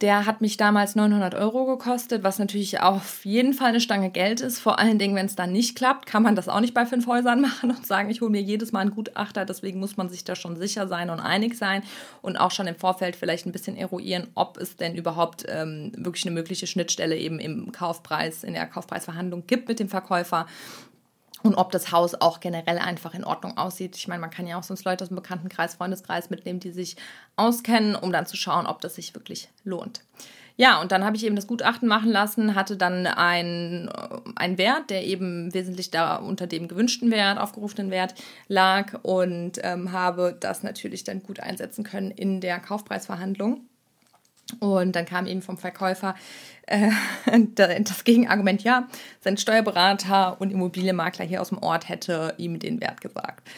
Der 0.00 0.26
hat 0.26 0.40
mich 0.40 0.56
damals 0.56 0.94
900 0.94 1.34
Euro 1.34 1.66
gekostet, 1.66 2.22
was 2.22 2.38
natürlich 2.38 2.80
auf 2.80 3.24
jeden 3.24 3.52
Fall 3.52 3.70
eine 3.70 3.80
Stange 3.80 4.10
Geld 4.10 4.40
ist. 4.40 4.60
Vor 4.60 4.78
allen 4.78 4.96
Dingen, 5.00 5.16
wenn 5.16 5.26
es 5.26 5.34
dann 5.34 5.50
nicht 5.50 5.76
klappt, 5.76 6.06
kann 6.06 6.22
man 6.22 6.36
das 6.36 6.48
auch 6.48 6.60
nicht 6.60 6.72
bei 6.72 6.86
fünf 6.86 7.08
Häusern 7.08 7.40
machen 7.42 7.70
und 7.70 7.84
sagen, 7.84 8.08
ich 8.08 8.20
hole 8.20 8.30
mir 8.30 8.40
jedes 8.40 8.70
Mal 8.70 8.80
einen 8.80 8.92
Gutachter. 8.92 9.44
Deswegen 9.44 9.80
muss 9.80 9.96
man 9.96 10.08
sich 10.08 10.22
da 10.22 10.36
schon 10.36 10.56
sicher 10.56 10.86
sein 10.86 11.10
und 11.10 11.18
einig 11.18 11.58
sein 11.58 11.82
und 12.22 12.36
auch 12.36 12.52
schon 12.52 12.68
im 12.68 12.76
Vorfeld 12.76 13.16
vielleicht 13.16 13.46
ein 13.46 13.52
bisschen 13.52 13.76
eruieren, 13.76 14.28
ob 14.36 14.56
es 14.58 14.76
denn 14.76 14.94
überhaupt 14.94 15.44
ähm, 15.48 15.90
wirklich 15.96 16.24
eine 16.26 16.34
mögliche 16.34 16.68
Schnittstelle 16.68 17.16
eben 17.16 17.40
im 17.40 17.72
Kaufpreis, 17.72 18.44
in 18.44 18.52
der 18.52 18.66
Kaufpreisverhandlung 18.66 19.48
gibt 19.48 19.66
mit 19.66 19.80
dem 19.80 19.88
Verkäufer 19.88 20.46
und 21.42 21.54
ob 21.54 21.70
das 21.72 21.92
Haus 21.92 22.14
auch 22.14 22.40
generell 22.40 22.78
einfach 22.78 23.14
in 23.14 23.24
Ordnung 23.24 23.56
aussieht. 23.56 23.96
Ich 23.96 24.08
meine, 24.08 24.20
man 24.20 24.30
kann 24.30 24.46
ja 24.46 24.58
auch 24.58 24.62
sonst 24.62 24.84
Leute 24.84 25.04
aus 25.04 25.08
dem 25.08 25.16
Bekanntenkreis, 25.16 25.76
Freundeskreis 25.76 26.30
mitnehmen, 26.30 26.60
die 26.60 26.72
sich 26.72 26.96
auskennen, 27.36 27.94
um 27.94 28.12
dann 28.12 28.26
zu 28.26 28.36
schauen, 28.36 28.66
ob 28.66 28.80
das 28.80 28.96
sich 28.96 29.14
wirklich 29.14 29.48
lohnt. 29.64 30.02
Ja, 30.60 30.80
und 30.80 30.90
dann 30.90 31.04
habe 31.04 31.16
ich 31.16 31.24
eben 31.24 31.36
das 31.36 31.46
Gutachten 31.46 31.86
machen 31.86 32.10
lassen, 32.10 32.56
hatte 32.56 32.76
dann 32.76 33.06
einen 33.06 33.88
Wert, 34.58 34.90
der 34.90 35.06
eben 35.06 35.54
wesentlich 35.54 35.92
da 35.92 36.16
unter 36.16 36.48
dem 36.48 36.66
gewünschten 36.66 37.12
Wert, 37.12 37.38
aufgerufenen 37.38 37.92
Wert 37.92 38.14
lag 38.48 38.98
und 39.04 39.52
ähm, 39.62 39.92
habe 39.92 40.36
das 40.38 40.64
natürlich 40.64 41.04
dann 41.04 41.22
gut 41.22 41.38
einsetzen 41.38 41.84
können 41.84 42.10
in 42.10 42.40
der 42.40 42.58
Kaufpreisverhandlung. 42.58 43.67
Und 44.60 44.96
dann 44.96 45.04
kam 45.04 45.26
eben 45.26 45.42
vom 45.42 45.58
Verkäufer 45.58 46.14
äh, 46.66 46.90
das 47.80 48.04
Gegenargument, 48.04 48.62
ja, 48.62 48.88
sein 49.20 49.36
Steuerberater 49.36 50.40
und 50.40 50.50
Immobilienmakler 50.50 51.24
hier 51.24 51.40
aus 51.40 51.50
dem 51.50 51.58
Ort 51.58 51.88
hätte 51.88 52.34
ihm 52.38 52.58
den 52.58 52.80
Wert 52.80 53.00
gesagt. 53.00 53.48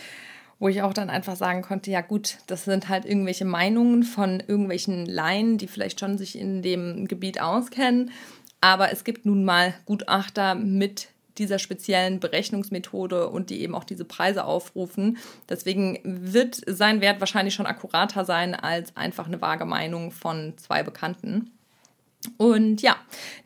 Wo 0.59 0.69
ich 0.69 0.83
auch 0.83 0.93
dann 0.93 1.09
einfach 1.09 1.37
sagen 1.37 1.63
konnte, 1.63 1.91
ja 1.91 2.03
gut, 2.03 2.39
das 2.47 2.65
sind 2.65 2.89
halt 2.89 3.07
irgendwelche 3.07 3.47
Meinungen 3.47 4.03
von 4.03 4.41
irgendwelchen 4.47 5.07
Laien, 5.07 5.57
die 5.57 5.69
vielleicht 5.69 6.01
schon 6.01 6.19
sich 6.19 6.39
in 6.39 6.61
dem 6.61 7.09
Gebiet 7.09 7.41
auskennen. 7.41 8.11
Aber 8.61 8.93
es 8.93 9.05
gibt 9.05 9.25
nun 9.25 9.45
mal 9.45 9.73
Gutachter 9.87 10.55
mit 10.55 11.09
dieser 11.41 11.59
speziellen 11.59 12.21
Berechnungsmethode 12.21 13.29
und 13.29 13.51
die 13.51 13.63
eben 13.63 13.75
auch 13.75 13.85
diese 13.85 14.05
Preise 14.05 14.45
aufrufen. 14.45 15.19
Deswegen 15.49 15.99
wird 16.05 16.61
sein 16.67 17.01
Wert 17.01 17.19
wahrscheinlich 17.19 17.55
schon 17.55 17.67
akkurater 17.67 18.25
sein 18.25 18.55
als 18.55 18.97
einfach 18.97 19.27
eine 19.27 19.41
vage 19.41 19.65
Meinung 19.65 20.13
von 20.13 20.55
zwei 20.59 20.85
Bekannten. 20.85 21.51
Und 22.37 22.83
ja, 22.83 22.97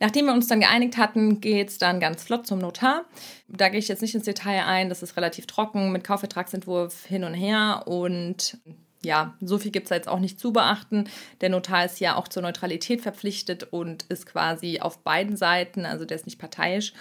nachdem 0.01 0.25
wir 0.25 0.33
uns 0.33 0.47
dann 0.47 0.59
geeinigt 0.59 0.97
hatten, 0.97 1.39
geht 1.39 1.69
es 1.69 1.77
dann 1.77 2.01
ganz 2.01 2.23
flott 2.23 2.45
zum 2.45 2.59
Notar. 2.59 3.05
Da 3.47 3.69
gehe 3.69 3.79
ich 3.79 3.87
jetzt 3.87 4.01
nicht 4.01 4.15
ins 4.15 4.25
Detail 4.25 4.65
ein, 4.65 4.89
das 4.89 5.01
ist 5.01 5.15
relativ 5.15 5.47
trocken 5.47 5.93
mit 5.93 6.03
Kaufvertragsentwurf 6.03 7.05
hin 7.05 7.23
und 7.23 7.33
her 7.33 7.83
und 7.85 8.59
ja, 9.05 9.35
so 9.39 9.57
viel 9.57 9.71
gibt 9.71 9.85
es 9.85 9.91
jetzt 9.91 10.07
auch 10.07 10.19
nicht 10.19 10.39
zu 10.39 10.51
beachten. 10.51 11.07
Der 11.39 11.49
Notar 11.49 11.85
ist 11.85 11.99
ja 11.99 12.15
auch 12.15 12.27
zur 12.27 12.41
Neutralität 12.41 13.01
verpflichtet 13.01 13.63
und 13.71 14.03
ist 14.09 14.25
quasi 14.25 14.79
auf 14.81 14.97
beiden 14.99 15.37
Seiten, 15.37 15.85
also 15.85 16.03
der 16.03 16.17
ist 16.17 16.25
nicht 16.25 16.39
parteiisch. 16.39 16.93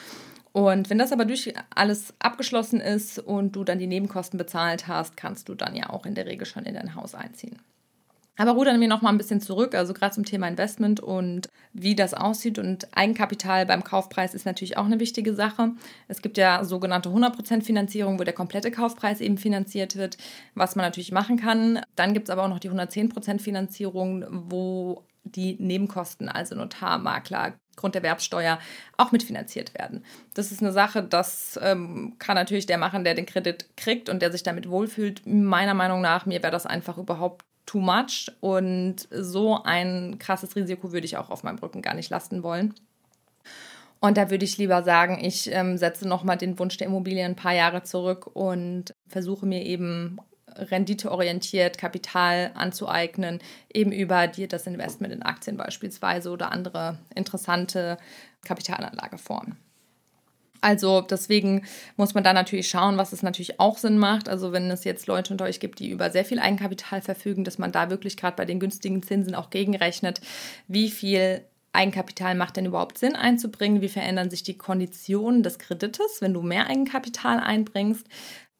Und 0.55 0.89
wenn 0.89 0.99
das 0.99 1.11
aber 1.11 1.25
durch 1.25 1.53
alles 1.75 2.15
abgeschlossen 2.21 2.81
ist 2.81 3.19
und 3.19 3.57
du 3.57 3.65
dann 3.65 3.81
die 3.81 3.89
Nebenkosten 3.89 4.39
bezahlt 4.39 4.87
hast, 4.87 5.17
kannst 5.17 5.49
du 5.49 5.57
dann 5.57 5.75
ja 5.75 5.91
auch 5.91 6.07
in 6.07 6.15
der 6.15 6.27
Regel 6.27 6.47
schon 6.47 6.65
in 6.65 6.75
dein 6.75 6.95
Haus 6.95 7.17
einziehen. 7.17 7.59
Aber 8.37 8.53
rudern 8.53 8.81
wir 8.81 8.87
noch 8.87 9.03
mal 9.03 9.11
ein 9.11 9.19
bisschen 9.19 9.41
zurück, 9.41 9.75
also 9.75 9.95
gerade 9.95 10.15
zum 10.15 10.25
Thema 10.25 10.47
Investment 10.47 11.01
und 11.01 11.49
wie 11.73 11.97
das 11.97 12.15
aussieht. 12.15 12.61
Und 12.61 12.87
Eigenkapital 12.97 13.67
beim 13.67 13.83
Kaufpreis 13.83 14.33
ist 14.33 14.47
natürlich 14.47 14.77
auch 14.77 14.85
eine 14.85 15.01
wichtige 15.01 15.35
Sache. 15.35 15.73
Es 16.07 16.23
gibt 16.23 16.39
ja 16.39 16.65
sogenannte 16.65 17.09
100% 17.09 17.63
Finanzierung, 17.63 18.21
wo 18.21 18.25
der 18.25 18.33
komplette 18.33 18.71
Kaufpreis 18.71 19.21
eben 19.21 19.39
finanziert 19.39 19.97
wird, 19.97 20.19
was 20.55 20.77
man 20.77 20.85
natürlich 20.85 21.11
machen 21.11 21.37
kann. 21.37 21.81
Dann 21.97 22.15
gibt 22.15 22.29
es 22.29 22.31
aber 22.31 22.45
auch 22.45 22.49
noch 22.49 22.61
die 22.61 22.71
110% 22.71 23.41
Finanzierung, 23.41 24.25
wo 24.31 25.03
die 25.25 25.57
Nebenkosten, 25.59 26.29
also 26.29 26.55
Notar, 26.55 26.99
Makler, 26.99 27.55
Grunderwerbsteuer 27.77 28.59
auch 28.97 29.13
mitfinanziert 29.13 29.75
werden. 29.75 30.05
Das 30.35 30.53
ist 30.53 30.63
eine 30.63 30.73
Sache, 30.73 31.03
das 31.03 31.59
ähm, 31.63 32.15
kann 32.19 32.35
natürlich 32.35 32.67
der 32.67 32.79
machen, 32.79 33.05
der 33.05 33.15
den 33.15 33.27
Kredit 33.27 33.77
kriegt 33.77 34.09
und 34.09 34.23
der 34.23 34.33
sich 34.33 34.43
damit 34.43 34.69
wohlfühlt. 34.69 35.23
Meiner 35.27 35.75
Meinung 35.75 36.01
nach, 36.01 36.27
mir 36.27 36.43
wäre 36.43 36.53
das 36.53 36.67
einfach 36.67 36.99
überhaupt 36.99 37.45
too 37.67 37.81
much 37.81 38.31
und 38.41 39.09
so 39.11 39.63
ein 39.63 40.19
krasses 40.19 40.55
Risiko 40.57 40.93
würde 40.93 41.07
ich 41.07 41.17
auch 41.17 41.31
auf 41.31 41.43
meinem 41.43 41.59
Rücken 41.59 41.83
gar 41.83 41.95
nicht 41.95 42.11
lasten 42.11 42.43
wollen. 42.43 42.75
Und 44.01 44.19
da 44.19 44.31
würde 44.31 44.45
ich 44.45 44.59
lieber 44.59 44.83
sagen, 44.83 45.19
ich 45.23 45.51
ähm, 45.51 45.79
setze 45.79 46.07
nochmal 46.07 46.37
den 46.37 46.59
Wunsch 46.59 46.77
der 46.77 46.89
Immobilie 46.89 47.25
ein 47.25 47.37
paar 47.37 47.55
Jahre 47.55 47.85
zurück 47.85 48.27
und 48.35 48.93
versuche 49.09 49.47
mir 49.47 49.63
eben 49.65 50.19
renditeorientiert 50.57 51.79
Kapital 51.79 52.51
anzueignen, 52.55 53.41
eben 53.73 53.93
über 53.93 54.27
die, 54.27 54.49
das 54.49 54.67
Investment 54.67 55.13
in 55.13 55.23
Aktien 55.23 55.57
beispielsweise 55.57 56.31
oder 56.31 56.53
andere 56.53 56.99
interessante 57.15 57.99
Kapitalanlageformen. 58.45 59.57
Also 60.65 61.03
deswegen 61.03 61.67
muss 61.97 62.15
man 62.15 62.25
da 62.25 62.33
natürlich 62.33 62.71
schauen, 62.71 62.97
was 62.97 63.13
es 63.13 63.23
natürlich 63.23 63.61
auch 63.61 63.77
Sinn 63.77 63.99
macht. 63.99 64.31
Also 64.31 64.53
wenn 64.53 64.71
es 64.71 64.85
jetzt 64.85 65.07
Leute 65.07 65.35
unter 65.35 65.45
euch 65.45 65.61
gibt, 65.61 65.79
die 65.79 65.91
über 65.91 66.11
sehr 66.11 66.25
viel 66.25 66.39
Eigenkapital 66.39 67.03
verfügen, 67.03 67.45
dass 67.45 67.59
man 67.59 67.71
da 67.71 67.91
wirklich 67.91 68.17
gerade 68.17 68.35
bei 68.35 68.47
den 68.47 68.61
günstigen 68.61 69.03
Zinsen 69.03 69.35
auch 69.35 69.51
gegenrechnet, 69.51 70.23
wie 70.67 70.91
viel 70.91 71.45
Eigenkapital 71.75 72.35
macht 72.35 72.57
denn 72.57 72.65
überhaupt 72.65 72.97
Sinn 72.97 73.15
einzubringen? 73.15 73.83
Wie 73.83 73.89
verändern 73.89 74.31
sich 74.31 74.43
die 74.43 74.57
Konditionen 74.57 75.43
des 75.43 75.59
Kredites, 75.59 76.21
wenn 76.21 76.33
du 76.33 76.41
mehr 76.41 76.67
Eigenkapital 76.69 77.41
einbringst? 77.41 78.07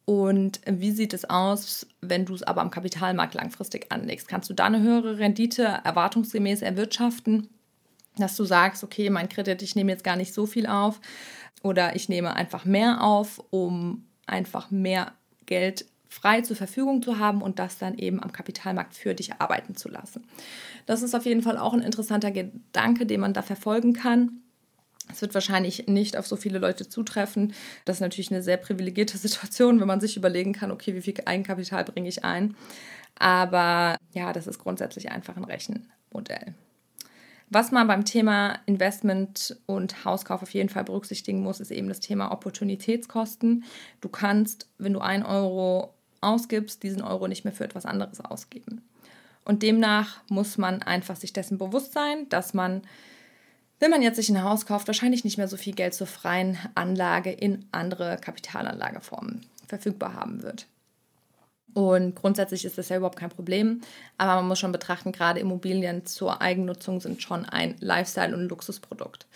Und 0.07 0.61
wie 0.67 0.91
sieht 0.91 1.15
es 1.15 1.25
aus, 1.25 1.87
wenn 2.03 2.27
du 2.27 2.35
es 2.35 2.43
aber 2.43 2.61
am 2.61 2.71
Kapitalmarkt 2.71 3.35
langfristig 3.35 3.91
anlegst? 3.91 4.29
Kannst 4.29 4.51
du 4.51 4.55
da 4.55 4.67
eine 4.67 4.83
höhere 4.83 5.19
Rendite 5.19 5.63
erwartungsgemäß 5.63 6.61
erwirtschaften, 6.61 7.49
dass 8.19 8.37
du 8.37 8.45
sagst, 8.45 8.85
okay, 8.85 9.09
mein 9.09 9.29
Kredit, 9.29 9.63
ich 9.63 9.77
nehme 9.77 9.93
jetzt 9.93 10.05
gar 10.05 10.17
nicht 10.17 10.35
so 10.35 10.47
viel 10.47 10.67
auf, 10.67 11.01
oder 11.63 11.97
ich 11.97 12.11
nehme 12.11 12.37
einfach 12.37 12.67
mehr 12.67 13.03
auf, 13.03 13.43
um 13.51 14.05
einfach 14.27 14.71
mehr 14.71 15.13
Geld 15.47 15.87
frei 16.09 16.43
zur 16.43 16.57
Verfügung 16.57 17.03
zu 17.03 17.19
haben 17.19 17.43
und 17.43 17.59
das 17.59 17.79
dann 17.79 17.99
eben 17.99 18.23
am 18.23 18.33
Kapitalmarkt 18.33 18.95
für 18.95 19.15
dich 19.15 19.41
arbeiten 19.41 19.75
zu 19.75 19.89
lassen. 19.89 20.25
Das 20.87 21.03
ist 21.03 21.15
auf 21.15 21.25
jeden 21.25 21.43
Fall 21.43 21.59
auch 21.59 21.73
ein 21.73 21.81
interessanter 21.81 22.31
Gedanke, 22.31 23.07
den 23.07 23.21
man 23.21 23.33
da 23.33 23.43
verfolgen 23.43 23.95
kann. 23.95 24.43
Es 25.11 25.21
wird 25.21 25.35
wahrscheinlich 25.35 25.87
nicht 25.87 26.17
auf 26.17 26.27
so 26.27 26.37
viele 26.37 26.59
Leute 26.59 26.89
zutreffen. 26.89 27.53
Das 27.85 27.97
ist 27.97 28.01
natürlich 28.01 28.31
eine 28.31 28.43
sehr 28.43 28.57
privilegierte 28.57 29.19
Situation, 29.19 29.81
wenn 29.81 29.89
man 29.89 30.01
sich 30.01 30.17
überlegen 30.17 30.53
kann, 30.53 30.71
okay, 30.71 30.95
wie 30.95 31.03
viel 31.03 31.15
Eigenkapital 31.25 31.85
bringe 31.85 32.09
ich 32.09 32.25
ein. 32.25 32.57
Aber 33.17 33.97
ja, 34.13 34.33
das 34.33 34.47
ist 34.47 34.59
grundsätzlich 34.59 35.11
einfach 35.11 35.37
ein 35.37 35.45
Rechenmodell. 35.45 36.55
Was 37.51 37.71
man 37.71 37.87
beim 37.87 38.05
Thema 38.05 38.59
Investment 38.67 39.57
und 39.67 40.05
Hauskauf 40.05 40.43
auf 40.43 40.55
jeden 40.55 40.71
Fall 40.71 40.85
berücksichtigen 40.85 41.41
muss, 41.41 41.61
ist 41.61 41.71
eben 41.71 41.89
das 41.89 42.01
Thema 42.01 42.33
Opportunitätskosten. 42.33 43.65
Du 44.01 44.09
kannst, 44.09 44.69
wenn 44.79 44.95
du 44.95 45.01
einen 45.01 45.23
Euro 45.23 45.95
ausgibst, 46.21 46.83
diesen 46.83 47.03
Euro 47.03 47.29
nicht 47.29 47.45
mehr 47.45 47.53
für 47.53 47.65
etwas 47.65 47.87
anderes 47.87 48.21
ausgeben. 48.21 48.83
Und 49.45 49.63
demnach 49.63 50.23
muss 50.29 50.57
man 50.57 50.83
einfach 50.83 51.17
sich 51.17 51.33
dessen 51.33 51.59
bewusst 51.59 51.93
sein, 51.93 52.29
dass 52.31 52.55
man, 52.55 52.83
wenn 53.81 53.91
man 53.91 54.03
jetzt 54.03 54.17
sich 54.17 54.31
ein 54.31 54.43
Haus 54.43 54.67
kauft, 54.67 54.87
wahrscheinlich 54.87 55.25
nicht 55.25 55.39
mehr 55.39 55.49
so 55.49 55.57
viel 55.57 55.75
Geld 55.75 55.95
zur 55.95 56.07
freien 56.07 56.59
Anlage 56.75 57.31
in 57.31 57.67
andere 57.73 58.19
Kapitalanlageformen 58.21 59.45
verfügbar 59.67 60.15
haben 60.15 60.43
wird. 60.43 60.67
Und 61.75 62.15
grundsätzlich 62.15 62.65
ist 62.65 62.79
das 62.79 62.89
ja 62.89 62.97
überhaupt 62.97 63.19
kein 63.19 63.31
Problem. 63.31 63.81
Aber 64.17 64.37
man 64.37 64.49
muss 64.49 64.61
schon 64.61 64.73
betrachten, 64.73 65.13
gerade 65.13 65.41
Immobilien 65.41 66.07
zur 66.07 66.41
Eigennutzung 66.41 67.01
sind 67.01 67.21
schon 67.21 67.45
ein 67.45 67.75
Lifestyle- 67.81 68.35
und 68.35 68.49
Luxusprodukt. 68.49 69.27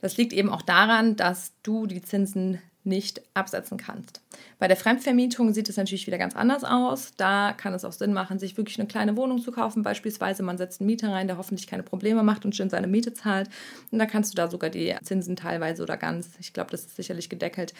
Das 0.00 0.16
liegt 0.16 0.32
eben 0.32 0.50
auch 0.50 0.62
daran, 0.62 1.16
dass 1.16 1.52
du 1.62 1.86
die 1.86 2.02
Zinsen 2.02 2.60
nicht 2.88 3.22
absetzen 3.34 3.78
kannst. 3.78 4.20
Bei 4.58 4.66
der 4.66 4.76
Fremdvermietung 4.76 5.52
sieht 5.52 5.68
es 5.68 5.76
natürlich 5.76 6.06
wieder 6.06 6.18
ganz 6.18 6.34
anders 6.34 6.64
aus. 6.64 7.12
Da 7.16 7.52
kann 7.52 7.74
es 7.74 7.84
auch 7.84 7.92
Sinn 7.92 8.12
machen, 8.12 8.38
sich 8.38 8.56
wirklich 8.56 8.78
eine 8.78 8.88
kleine 8.88 9.16
Wohnung 9.16 9.40
zu 9.40 9.52
kaufen. 9.52 9.82
Beispielsweise, 9.82 10.42
man 10.42 10.58
setzt 10.58 10.80
einen 10.80 10.86
Mieter 10.86 11.12
rein, 11.12 11.28
der 11.28 11.38
hoffentlich 11.38 11.66
keine 11.66 11.82
Probleme 11.84 12.22
macht 12.22 12.44
und 12.44 12.56
schön 12.56 12.70
seine 12.70 12.88
Miete 12.88 13.14
zahlt. 13.14 13.48
Und 13.92 13.98
da 13.98 14.06
kannst 14.06 14.32
du 14.32 14.36
da 14.36 14.48
sogar 14.48 14.70
die 14.70 14.96
Zinsen 15.04 15.36
teilweise 15.36 15.82
oder 15.82 15.96
ganz, 15.96 16.30
ich 16.40 16.52
glaube, 16.52 16.70
das 16.70 16.86
ist 16.86 16.96
sicherlich 16.96 17.28
gedeckelt, 17.28 17.74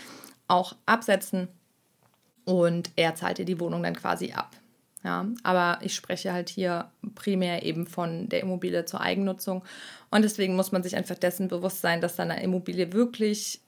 auch 0.47 0.77
absetzen 0.87 1.49
und 2.45 2.91
er 2.97 3.15
zahlt 3.15 3.39
dir 3.39 3.45
die 3.45 3.61
Wohnung 3.61 3.83
dann 3.83 3.95
quasi 3.95 4.33
ab. 4.33 4.57
Ja, 5.05 5.27
aber 5.45 5.79
ich 5.83 5.95
spreche 5.95 6.33
halt 6.33 6.49
hier 6.49 6.91
primär 7.15 7.63
eben 7.63 7.87
von 7.87 8.29
der 8.29 8.41
Immobilie 8.41 8.85
zur 8.85 9.01
Eigennutzung 9.01 9.63
und 10.11 10.23
deswegen 10.23 10.57
muss 10.57 10.73
man 10.73 10.83
sich 10.83 10.97
einfach 10.97 11.17
dessen 11.17 11.47
bewusst 11.47 11.83
sein, 11.83 12.01
dass 12.01 12.17
dann 12.17 12.33
eine 12.33 12.43
Immobilie 12.43 12.93
wirklich 12.93 13.61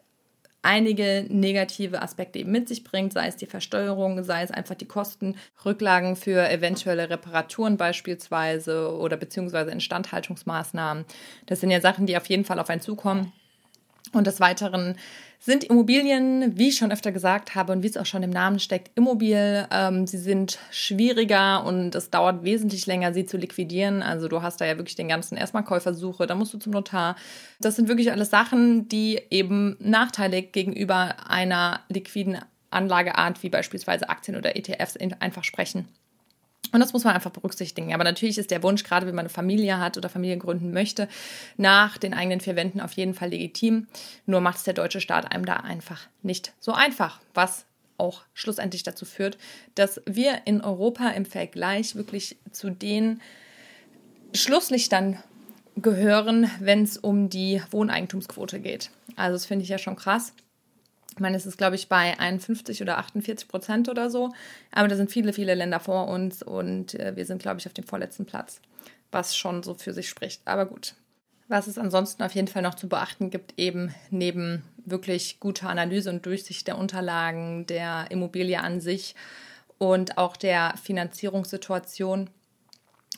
einige 0.63 1.27
negative 1.29 2.03
Aspekte 2.03 2.39
eben 2.39 2.51
mit 2.51 2.69
sich 2.69 2.85
bringt, 2.85 3.13
sei 3.13 3.27
es 3.29 3.37
die 3.37 3.47
Versteuerung, 3.47 4.23
sei 4.25 4.43
es 4.43 4.51
einfach 4.51 4.75
die 4.75 4.87
Kosten, 4.89 5.37
Rücklagen 5.65 6.17
für 6.17 6.49
eventuelle 6.51 7.09
Reparaturen 7.11 7.77
beispielsweise 7.77 8.95
oder 8.95 9.17
beziehungsweise 9.17 9.71
Instandhaltungsmaßnahmen. 9.71 11.05
Das 11.47 11.61
sind 11.61 11.71
ja 11.71 11.81
Sachen, 11.81 12.07
die 12.07 12.17
auf 12.17 12.27
jeden 12.27 12.45
Fall 12.45 12.59
auf 12.59 12.71
einen 12.71 12.81
zukommen. 12.81 13.33
Und 14.13 14.27
des 14.27 14.41
Weiteren 14.41 14.97
sind 15.39 15.65
Immobilien, 15.65 16.59
wie 16.59 16.69
ich 16.69 16.77
schon 16.77 16.93
öfter 16.93 17.13
gesagt 17.13 17.55
habe 17.55 17.73
und 17.73 17.83
wie 17.83 17.87
es 17.87 17.97
auch 17.97 18.05
schon 18.05 18.23
im 18.23 18.31
Namen 18.31 18.59
steckt, 18.59 18.91
immobil. 18.97 19.67
Ähm, 19.71 20.07
sie 20.07 20.19
sind 20.19 20.59
schwieriger 20.71 21.65
und 21.65 21.95
es 21.95 22.11
dauert 22.11 22.45
wesentlich 22.45 22.87
länger, 22.87 23.15
sie 23.15 23.25
zu 23.25 23.39
liquidieren. 23.39 24.03
Also 24.03 24.29
du 24.29 24.43
hast 24.43 24.61
da 24.61 24.67
ja 24.67 24.77
wirklich 24.77 24.97
den 24.97 25.09
ganzen 25.09 25.39
erstmal 25.39 25.65
Käufersuche, 25.65 26.27
da 26.27 26.35
musst 26.35 26.53
du 26.53 26.59
zum 26.59 26.73
Notar. 26.73 27.17
Das 27.61 27.77
sind 27.77 27.89
wirklich 27.89 28.13
alles 28.13 28.29
Sachen, 28.29 28.89
die 28.89 29.21
eben 29.31 29.77
nachteilig 29.81 30.53
gegenüber 30.53 31.15
einer 31.27 31.81
liquiden 31.89 32.39
Anlageart 32.71 33.43
wie 33.43 33.49
beispielsweise 33.49 34.11
Aktien 34.11 34.37
oder 34.37 34.57
ETFs 34.57 34.97
einfach 35.21 35.45
sprechen. 35.45 35.89
Und 36.73 36.81
das 36.81 36.93
muss 36.93 37.05
man 37.05 37.15
einfach 37.15 37.31
berücksichtigen. 37.31 37.93
Aber 37.95 38.05
natürlich 38.05 38.39
ist 38.39 38.51
der 38.51 38.63
Wunsch, 38.63 38.85
gerade 38.85 39.07
wenn 39.07 39.15
man 39.15 39.25
eine 39.25 39.29
Familie 39.29 39.79
hat 39.79 39.97
oder 39.97 40.09
Familie 40.09 40.39
gründen 40.39 40.73
möchte, 40.73 41.09
nach 41.57 41.99
den 41.99 42.15
eigenen 42.15 42.41
vier 42.41 42.57
Wänden 42.57 42.81
auf 42.81 42.93
jeden 42.93 43.15
Fall 43.15 43.31
legitim. 43.31 43.89
Nur 44.27 44.41
macht 44.41 44.59
es 44.59 44.65
der 44.65 44.75
deutsche 44.75 45.01
Staat 45.01 45.33
einem 45.33 45.45
da 45.45 45.57
einfach 45.57 46.03
nicht 46.23 46.53
so 46.61 46.73
einfach, 46.73 47.21
was 47.35 47.65
auch 47.99 48.23
schlussendlich 48.33 48.83
dazu 48.83 49.05
führt, 49.05 49.37
dass 49.75 50.01
wir 50.07 50.43
in 50.47 50.63
Europa 50.63 51.11
im 51.11 51.27
Vergleich 51.27 51.95
wirklich 51.95 52.37
zu 52.51 52.71
den 52.71 53.21
Schlusslichtern 54.35 55.19
gehören, 55.77 56.51
wenn 56.61 56.83
es 56.83 56.97
um 56.97 57.29
die 57.29 57.63
Wohneigentumsquote 57.71 58.61
geht. 58.61 58.91
Also 59.17 59.35
das 59.35 59.47
finde 59.47 59.65
ich 59.65 59.69
ja 59.69 59.79
schon 59.79 59.97
krass. 59.97 60.33
Ich 61.13 61.19
meine, 61.21 61.37
es 61.37 61.47
ist, 61.47 61.59
glaube 61.59 61.77
ich, 61.77 61.89
bei 61.89 62.19
51 62.19 62.83
oder 62.83 62.99
48 62.99 63.49
Prozent 63.49 63.89
oder 63.89 64.11
so. 64.11 64.33
Aber 64.71 64.89
da 64.89 64.97
sind 64.97 65.11
viele, 65.11 65.33
viele 65.33 65.55
Länder 65.55 65.81
vor 65.81 66.09
uns 66.09 66.43
und 66.43 66.95
äh, 66.95 67.17
wir 67.17 67.27
sind, 67.27 67.43
glaube 67.43 67.61
ich, 67.61 67.67
auf 67.67 67.73
dem 67.73 67.85
vorletzten 67.85 68.27
Platz, 68.27 68.61
was 69.11 69.37
schon 69.37 69.63
so 69.63 69.75
für 69.75 69.93
sich 69.93 70.09
spricht. 70.09 70.43
Aber 70.47 70.67
gut. 70.67 70.95
Was 71.49 71.67
es 71.67 71.79
ansonsten 71.79 72.23
auf 72.23 72.33
jeden 72.37 72.47
Fall 72.47 72.63
noch 72.63 72.77
zu 72.77 72.89
beachten 72.89 73.31
gibt, 73.31 73.59
eben 73.59 73.93
neben 74.11 74.63
wirklich 74.85 75.41
guter 75.41 75.69
Analyse 75.69 76.11
und 76.11 76.25
Durchsicht 76.25 76.69
der 76.69 76.79
Unterlagen, 76.79 77.67
der 77.67 78.07
Immobilie 78.11 78.61
an 78.61 78.81
sich 78.81 79.17
und 79.77 80.17
auch 80.17 80.37
der 80.37 80.75
Finanzierungssituation, 80.81 82.31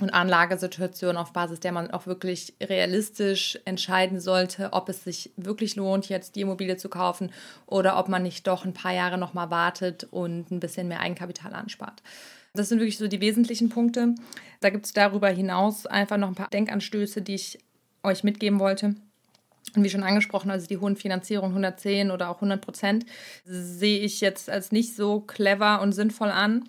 und 0.00 0.10
Anlagesituation, 0.10 1.16
auf 1.16 1.32
Basis 1.32 1.60
der 1.60 1.72
man 1.72 1.90
auch 1.90 2.06
wirklich 2.06 2.54
realistisch 2.60 3.58
entscheiden 3.64 4.20
sollte, 4.20 4.72
ob 4.72 4.88
es 4.88 5.04
sich 5.04 5.30
wirklich 5.36 5.76
lohnt, 5.76 6.08
jetzt 6.08 6.34
die 6.34 6.40
Immobilie 6.40 6.76
zu 6.76 6.88
kaufen 6.88 7.30
oder 7.66 7.98
ob 7.98 8.08
man 8.08 8.22
nicht 8.22 8.46
doch 8.46 8.64
ein 8.64 8.72
paar 8.72 8.92
Jahre 8.92 9.18
nochmal 9.18 9.50
wartet 9.50 10.04
und 10.10 10.50
ein 10.50 10.60
bisschen 10.60 10.88
mehr 10.88 11.00
Eigenkapital 11.00 11.52
anspart. 11.52 12.02
Das 12.54 12.68
sind 12.68 12.78
wirklich 12.80 12.98
so 12.98 13.08
die 13.08 13.20
wesentlichen 13.20 13.68
Punkte. 13.68 14.14
Da 14.60 14.70
gibt 14.70 14.86
es 14.86 14.92
darüber 14.92 15.28
hinaus 15.28 15.86
einfach 15.86 16.16
noch 16.16 16.28
ein 16.28 16.34
paar 16.34 16.50
Denkanstöße, 16.50 17.22
die 17.22 17.34
ich 17.34 17.58
euch 18.02 18.24
mitgeben 18.24 18.60
wollte. 18.60 18.94
Und 19.74 19.84
wie 19.84 19.90
schon 19.90 20.02
angesprochen, 20.02 20.50
also 20.50 20.66
die 20.66 20.76
hohen 20.76 20.96
Finanzierungen 20.96 21.52
110 21.52 22.10
oder 22.10 22.28
auch 22.30 22.36
100 22.36 22.60
Prozent 22.60 23.06
sehe 23.44 24.00
ich 24.00 24.20
jetzt 24.20 24.50
als 24.50 24.72
nicht 24.72 24.96
so 24.96 25.20
clever 25.20 25.80
und 25.80 25.92
sinnvoll 25.92 26.30
an. 26.30 26.68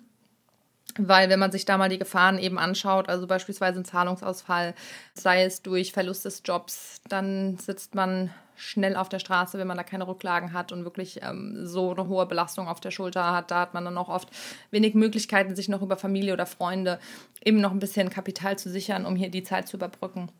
Weil 0.96 1.28
wenn 1.28 1.40
man 1.40 1.50
sich 1.50 1.64
da 1.64 1.76
mal 1.76 1.88
die 1.88 1.98
Gefahren 1.98 2.38
eben 2.38 2.58
anschaut, 2.58 3.08
also 3.08 3.26
beispielsweise 3.26 3.80
ein 3.80 3.84
Zahlungsausfall, 3.84 4.74
sei 5.14 5.44
es 5.44 5.62
durch 5.62 5.92
Verlust 5.92 6.24
des 6.24 6.42
Jobs, 6.44 7.00
dann 7.08 7.58
sitzt 7.58 7.94
man 7.94 8.30
schnell 8.56 8.94
auf 8.96 9.08
der 9.08 9.18
Straße, 9.18 9.58
wenn 9.58 9.66
man 9.66 9.76
da 9.76 9.82
keine 9.82 10.06
Rücklagen 10.06 10.52
hat 10.52 10.70
und 10.70 10.84
wirklich 10.84 11.20
ähm, 11.22 11.66
so 11.66 11.92
eine 11.92 12.06
hohe 12.06 12.26
Belastung 12.26 12.68
auf 12.68 12.80
der 12.80 12.92
Schulter 12.92 13.32
hat. 13.32 13.50
Da 13.50 13.60
hat 13.60 13.74
man 13.74 13.84
dann 13.84 13.98
auch 13.98 14.08
oft 14.08 14.28
wenig 14.70 14.94
Möglichkeiten, 14.94 15.56
sich 15.56 15.68
noch 15.68 15.82
über 15.82 15.96
Familie 15.96 16.32
oder 16.32 16.46
Freunde 16.46 17.00
eben 17.44 17.60
noch 17.60 17.72
ein 17.72 17.80
bisschen 17.80 18.10
Kapital 18.10 18.56
zu 18.58 18.70
sichern, 18.70 19.06
um 19.06 19.16
hier 19.16 19.30
die 19.30 19.42
Zeit 19.42 19.66
zu 19.66 19.76
überbrücken. 19.76 20.30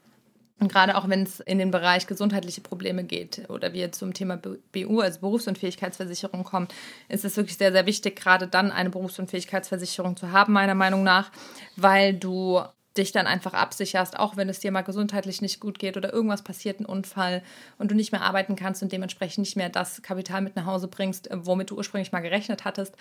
Und 0.61 0.71
gerade 0.71 0.97
auch 0.97 1.09
wenn 1.09 1.25
es 1.25 1.41
in 1.41 1.59
den 1.59 1.71
Bereich 1.71 2.07
gesundheitliche 2.07 2.61
Probleme 2.61 3.05
geht 3.05 3.51
oder 3.51 3.73
wir 3.73 3.91
zum 3.93 4.15
Thema 4.15 4.37
BU, 4.73 5.01
also 5.01 5.21
Berufsunfähigkeitsversicherung 5.21 6.45
kommen, 6.45 6.69
ist 7.09 7.25
es 7.25 7.37
wirklich 7.37 7.59
sehr, 7.59 7.73
sehr 7.73 7.87
wichtig, 7.87 8.17
gerade 8.17 8.47
dann 8.47 8.71
eine 8.71 8.91
Berufsunfähigkeitsversicherung 8.91 10.17
zu 10.17 10.31
haben, 10.31 10.53
meiner 10.53 10.75
Meinung 10.75 11.03
nach, 11.03 11.33
weil 11.77 12.15
du 12.15 12.63
dich 12.97 13.11
dann 13.11 13.27
einfach 13.27 13.55
absicherst, 13.55 14.19
auch 14.19 14.37
wenn 14.37 14.49
es 14.49 14.61
dir 14.61 14.71
mal 14.71 14.83
gesundheitlich 14.83 15.43
nicht 15.43 15.59
gut 15.59 15.79
geht 15.79 15.97
oder 15.97 16.13
irgendwas 16.13 16.43
passiert, 16.43 16.79
ein 16.79 16.87
Unfall 16.87 17.43
und 17.79 17.91
du 17.91 17.95
nicht 17.97 18.13
mehr 18.13 18.23
arbeiten 18.23 18.55
kannst 18.55 18.83
und 18.83 18.93
dementsprechend 18.93 19.43
nicht 19.43 19.57
mehr 19.57 19.69
das 19.69 20.03
Kapital 20.03 20.43
mit 20.43 20.55
nach 20.55 20.67
Hause 20.67 20.87
bringst, 20.87 21.29
womit 21.33 21.71
du 21.71 21.77
ursprünglich 21.77 22.13
mal 22.13 22.21
gerechnet 22.21 22.65
hattest, 22.65 22.95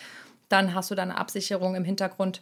dann 0.50 0.74
hast 0.74 0.89
du 0.89 0.95
da 0.95 1.03
eine 1.03 1.17
Absicherung 1.17 1.75
im 1.75 1.83
Hintergrund, 1.83 2.41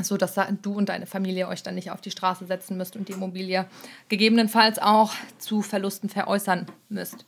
so 0.00 0.16
dass 0.16 0.38
du 0.62 0.72
und 0.72 0.88
deine 0.88 1.06
Familie 1.06 1.48
euch 1.48 1.62
dann 1.62 1.74
nicht 1.74 1.90
auf 1.90 2.00
die 2.00 2.10
Straße 2.10 2.46
setzen 2.46 2.76
müsst 2.76 2.96
und 2.96 3.08
die 3.08 3.12
Immobilie 3.12 3.66
gegebenenfalls 4.08 4.78
auch 4.78 5.12
zu 5.38 5.62
Verlusten 5.62 6.08
veräußern 6.08 6.66
müsst. 6.88 7.26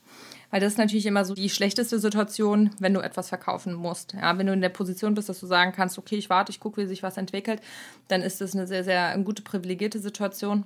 Weil 0.51 0.61
das 0.61 0.75
ist 0.75 0.79
natürlich 0.79 1.07
immer 1.07 1.25
so 1.25 1.35
die 1.35 1.49
schlechteste 1.49 1.99
Situation, 1.99 2.71
wenn 2.79 2.93
du 2.93 3.01
etwas 3.01 3.31
verkaufen 3.31 3.73
musst. 3.73 4.13
Ja, 4.13 4.37
wenn 4.37 4.47
du 4.47 4.53
in 4.53 4.61
der 4.61 4.69
Position 4.69 5.15
bist, 5.15 5.31
dass 5.31 5.41
du 5.41 5.47
sagen 5.47 5.73
kannst, 5.73 5.99
okay, 5.99 6.17
ich 6.17 6.29
warte, 6.29 6.53
ich 6.53 6.61
gucke, 6.61 6.83
wie 6.83 6.87
sich 6.87 7.03
was 7.03 7.17
entwickelt, 7.17 7.63
dann 8.09 8.21
ist 8.21 8.43
das 8.43 8.55
eine 8.55 8.67
sehr, 8.67 8.85
sehr 8.85 9.17
gute, 9.19 9.43
privilegierte 9.43 9.99
Situation. 9.99 10.65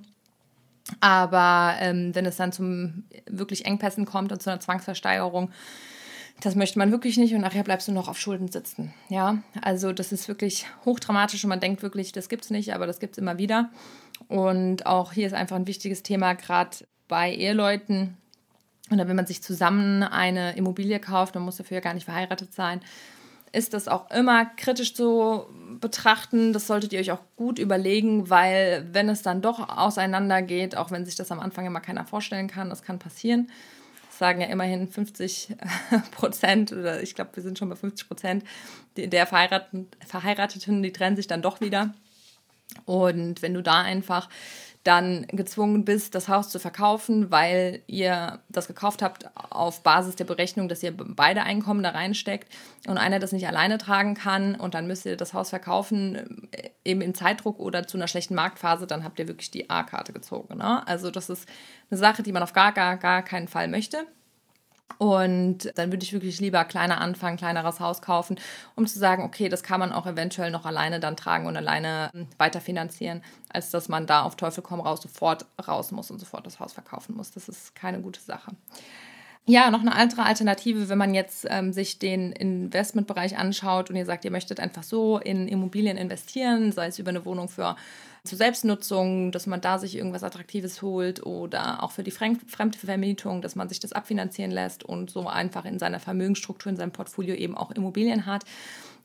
Aber 0.99 1.75
ähm, 1.79 2.13
wenn 2.13 2.25
es 2.25 2.35
dann 2.35 2.51
zum 2.51 3.05
wirklich 3.27 3.65
Engpässen 3.65 4.05
kommt 4.05 4.33
und 4.33 4.41
zu 4.41 4.49
einer 4.49 4.59
Zwangsversteigerung, 4.59 5.51
das 6.41 6.55
möchte 6.55 6.77
man 6.77 6.91
wirklich 6.91 7.17
nicht 7.17 7.33
und 7.33 7.41
nachher 7.41 7.63
bleibst 7.63 7.87
du 7.87 7.91
noch 7.91 8.07
auf 8.07 8.19
Schulden 8.19 8.47
sitzen. 8.47 8.93
Ja, 9.09 9.39
also 9.61 9.91
das 9.91 10.11
ist 10.11 10.27
wirklich 10.27 10.67
hochdramatisch 10.85 11.43
und 11.43 11.49
man 11.49 11.59
denkt 11.59 11.81
wirklich, 11.81 12.11
das 12.11 12.29
gibt 12.29 12.43
es 12.45 12.49
nicht, 12.51 12.73
aber 12.73 12.85
das 12.85 12.99
gibt 12.99 13.13
es 13.13 13.17
immer 13.17 13.37
wieder. 13.37 13.69
Und 14.27 14.85
auch 14.85 15.13
hier 15.13 15.27
ist 15.27 15.33
einfach 15.33 15.55
ein 15.55 15.67
wichtiges 15.67 16.03
Thema, 16.03 16.33
gerade 16.33 16.77
bei 17.07 17.33
Eheleuten 17.33 18.17
oder 18.91 19.07
wenn 19.07 19.15
man 19.15 19.25
sich 19.25 19.43
zusammen 19.43 20.03
eine 20.03 20.55
Immobilie 20.55 20.99
kauft, 20.99 21.35
man 21.35 21.43
muss 21.43 21.57
dafür 21.57 21.75
ja 21.75 21.81
gar 21.81 21.93
nicht 21.93 22.05
verheiratet 22.05 22.53
sein, 22.53 22.81
ist 23.51 23.73
das 23.73 23.87
auch 23.87 24.09
immer 24.11 24.45
kritisch 24.45 24.93
zu 24.93 25.45
betrachten. 25.79 26.53
Das 26.53 26.67
solltet 26.67 26.93
ihr 26.93 26.99
euch 26.99 27.11
auch 27.11 27.21
gut 27.35 27.59
überlegen, 27.59 28.29
weil 28.29 28.87
wenn 28.91 29.09
es 29.09 29.21
dann 29.21 29.41
doch 29.41 29.77
auseinandergeht, 29.77 30.75
auch 30.77 30.91
wenn 30.91 31.05
sich 31.05 31.15
das 31.15 31.31
am 31.31 31.39
Anfang 31.39 31.65
immer 31.65 31.79
keiner 31.79 32.05
vorstellen 32.05 32.47
kann, 32.47 32.69
das 32.69 32.83
kann 32.83 32.99
passieren, 32.99 33.49
sagen 34.17 34.41
ja 34.41 34.47
immerhin 34.47 34.87
50 34.87 35.55
Prozent 36.11 36.71
oder 36.71 37.01
ich 37.01 37.15
glaube, 37.15 37.31
wir 37.35 37.43
sind 37.43 37.57
schon 37.57 37.69
bei 37.69 37.75
50 37.75 38.07
Prozent 38.07 38.43
der 38.95 39.27
Verheirateten, 39.27 39.87
Verheirateten, 40.05 40.83
die 40.83 40.91
trennen 40.91 41.15
sich 41.15 41.27
dann 41.27 41.41
doch 41.41 41.61
wieder. 41.61 41.93
Und 42.85 43.41
wenn 43.41 43.53
du 43.53 43.63
da 43.63 43.81
einfach 43.81 44.29
dann 44.87 45.27
gezwungen 45.27 45.83
bist, 45.83 46.15
das 46.15 46.29
Haus 46.29 46.49
zu 46.49 46.59
verkaufen, 46.59 47.29
weil 47.29 47.81
ihr 47.87 48.39
das 48.47 48.67
gekauft 48.67 49.01
habt 49.01 49.29
auf 49.35 49.83
Basis 49.83 50.15
der 50.15 50.23
Berechnung, 50.23 50.69
dass 50.69 50.81
ihr 50.81 50.95
beide 50.95 51.43
Einkommen 51.43 51.83
da 51.83 51.89
reinsteckt 51.89 52.47
und 52.87 52.97
einer 52.97 53.19
das 53.19 53.33
nicht 53.33 53.47
alleine 53.47 53.77
tragen 53.77 54.15
kann 54.15 54.55
und 54.55 54.73
dann 54.73 54.87
müsst 54.87 55.05
ihr 55.05 55.17
das 55.17 55.33
Haus 55.33 55.49
verkaufen, 55.49 56.47
äh, 56.51 56.69
eben 56.85 57.01
im 57.01 57.13
Zeitdruck 57.13 57.59
oder 57.59 57.85
zu 57.85 57.97
einer 57.97 58.07
schlechten 58.07 58.35
Marktphase, 58.35 58.87
dann 58.87 59.03
habt 59.03 59.19
ihr 59.19 59.27
wirklich 59.27 59.51
die 59.51 59.69
A-Karte 59.69 60.13
gezogen. 60.13 60.57
Ne? 60.57 60.87
Also 60.87 61.11
das 61.11 61.29
ist 61.29 61.47
eine 61.91 61.97
Sache, 61.97 62.23
die 62.23 62.31
man 62.31 62.43
auf 62.43 62.53
gar, 62.53 62.71
gar, 62.71 62.95
gar 62.97 63.23
keinen 63.23 63.49
Fall 63.49 63.67
möchte. 63.67 64.05
Und 64.97 65.71
dann 65.75 65.91
würde 65.91 66.03
ich 66.03 66.13
wirklich 66.13 66.39
lieber 66.39 66.63
kleiner 66.65 66.99
anfangen, 66.99 67.37
kleineres 67.37 67.79
Haus 67.79 68.01
kaufen, 68.01 68.39
um 68.75 68.87
zu 68.87 68.97
sagen, 68.97 69.23
okay, 69.23 69.47
das 69.47 69.61
kann 69.61 69.79
man 69.79 69.91
auch 69.91 70.07
eventuell 70.07 70.49
noch 70.49 70.65
alleine 70.65 70.99
dann 70.99 71.15
tragen 71.15 71.45
und 71.45 71.55
alleine 71.55 72.09
hm, 72.13 72.27
weiterfinanzieren, 72.37 73.21
als 73.49 73.69
dass 73.69 73.89
man 73.89 74.07
da 74.07 74.23
auf 74.23 74.35
Teufel 74.35 74.63
komm 74.63 74.79
raus 74.79 75.01
sofort 75.01 75.45
raus 75.67 75.91
muss 75.91 76.09
und 76.09 76.19
sofort 76.19 76.45
das 76.47 76.59
Haus 76.59 76.73
verkaufen 76.73 77.15
muss. 77.15 77.31
Das 77.31 77.47
ist 77.47 77.75
keine 77.75 78.01
gute 78.01 78.21
Sache. 78.21 78.51
Ja, 79.49 79.71
noch 79.71 79.79
eine 79.79 79.95
andere 79.95 80.23
Alternative, 80.23 80.89
wenn 80.89 80.97
man 80.97 81.13
jetzt 81.13 81.47
ähm, 81.49 81.71
sich 81.71 81.99
den 81.99 82.33
Investmentbereich 82.33 83.37
anschaut 83.37 83.89
und 83.89 83.95
ihr 83.95 84.05
sagt, 84.05 84.25
ihr 84.25 84.31
möchtet 84.31 84.59
einfach 84.59 84.83
so 84.83 85.19
in 85.19 85.47
Immobilien 85.47 85.95
investieren, 85.95 86.73
sei 86.73 86.87
es 86.87 86.99
über 86.99 87.11
eine 87.11 87.23
Wohnung 87.23 87.47
für 87.47 87.77
zur 88.27 88.37
Selbstnutzung, 88.37 89.31
dass 89.31 89.47
man 89.47 89.61
da 89.61 89.79
sich 89.79 89.95
irgendwas 89.95 90.23
Attraktives 90.23 90.81
holt 90.81 91.25
oder 91.25 91.83
auch 91.83 91.91
für 91.91 92.03
die 92.03 92.11
fremde 92.11 92.77
Vermietung, 92.77 93.41
dass 93.41 93.55
man 93.55 93.69
sich 93.69 93.79
das 93.79 93.93
abfinanzieren 93.93 94.51
lässt 94.51 94.83
und 94.83 95.09
so 95.09 95.27
einfach 95.27 95.65
in 95.65 95.79
seiner 95.79 95.99
Vermögensstruktur, 95.99 96.69
in 96.71 96.77
seinem 96.77 96.91
Portfolio 96.91 97.33
eben 97.33 97.57
auch 97.57 97.71
Immobilien 97.71 98.25
hat. 98.25 98.43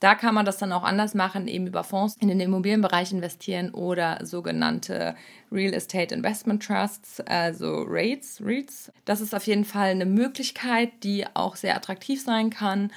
Da 0.02 0.16
kann 0.16 0.34
man 0.34 0.44
das 0.44 0.58
dann 0.58 0.72
auch 0.72 0.82
anders 0.82 1.14
machen, 1.14 1.46
eben 1.46 1.68
über 1.68 1.84
Fonds 1.84 2.16
in 2.18 2.26
den 2.26 2.40
Immobilienbereich 2.40 3.12
investieren 3.12 3.70
oder 3.70 4.18
sogenannte 4.26 5.14
Real 5.52 5.72
Estate 5.72 6.12
Investment 6.12 6.64
Trusts, 6.66 7.20
also 7.20 7.84
REITs. 7.86 8.42
REITs. 8.44 8.90
Das 9.04 9.20
ist 9.20 9.32
auf 9.32 9.46
jeden 9.46 9.64
Fall 9.64 9.90
eine 9.90 10.06
Möglichkeit, 10.06 10.90
die 11.04 11.24
auch 11.34 11.54
sehr 11.54 11.76
attraktiv 11.76 12.20
sein 12.20 12.50
kann. 12.50 12.90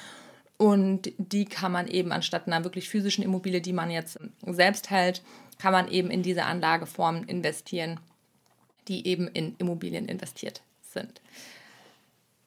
Und 0.57 1.11
die 1.17 1.45
kann 1.45 1.71
man 1.71 1.88
eben 1.88 2.11
anstatt 2.11 2.47
einer 2.47 2.63
wirklich 2.63 2.89
physischen 2.89 3.23
Immobilie, 3.23 3.61
die 3.61 3.73
man 3.73 3.91
jetzt 3.91 4.17
selbst 4.47 4.89
hält, 4.89 5.21
kann 5.57 5.71
man 5.71 5.87
eben 5.87 6.09
in 6.09 6.23
diese 6.23 6.43
Anlageformen 6.43 7.23
investieren, 7.25 7.99
die 8.87 9.07
eben 9.07 9.27
in 9.27 9.55
Immobilien 9.57 10.07
investiert 10.07 10.61
sind. 10.81 11.21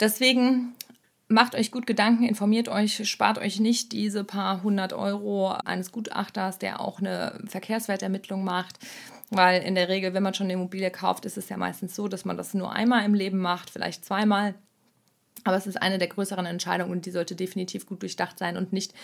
Deswegen 0.01 0.75
macht 1.29 1.55
euch 1.55 1.71
gut 1.71 1.87
Gedanken, 1.87 2.25
informiert 2.25 2.68
euch, 2.68 3.09
spart 3.09 3.38
euch 3.38 3.61
nicht 3.61 3.92
diese 3.92 4.25
paar 4.25 4.62
hundert 4.62 4.92
Euro 4.92 5.51
eines 5.51 5.92
Gutachters, 5.92 6.59
der 6.59 6.81
auch 6.81 7.01
eine 7.01 7.38
Verkehrswertermittlung 7.47 8.44
macht. 8.44 8.79
Weil 9.31 9.62
in 9.62 9.75
der 9.75 9.88
Regel, 9.88 10.14
wenn 10.14 10.23
man 10.23 10.33
schon 10.33 10.47
eine 10.47 10.55
Immobilie 10.55 10.90
kauft, 10.90 11.27
ist 11.27 11.37
es 11.37 11.51
ja 11.51 11.59
meistens 11.59 11.94
so, 11.94 12.09
dass 12.09 12.25
man 12.25 12.38
das 12.38 12.55
nur 12.55 12.73
einmal 12.73 13.05
im 13.05 13.12
Leben 13.12 13.38
macht, 13.38 13.68
vielleicht 13.68 14.05
zweimal. 14.05 14.55
Aber 15.44 15.57
es 15.57 15.66
ist 15.66 15.81
eine 15.81 15.99
der 15.99 16.09
größeren 16.09 16.47
Entscheidungen 16.47 16.90
und 16.90 17.05
die 17.05 17.11
sollte 17.11 17.37
definitiv 17.37 17.87
gut 17.87 18.01
durchdacht 18.01 18.38
sein 18.38 18.57
und 18.57 18.73
nicht 18.73 18.94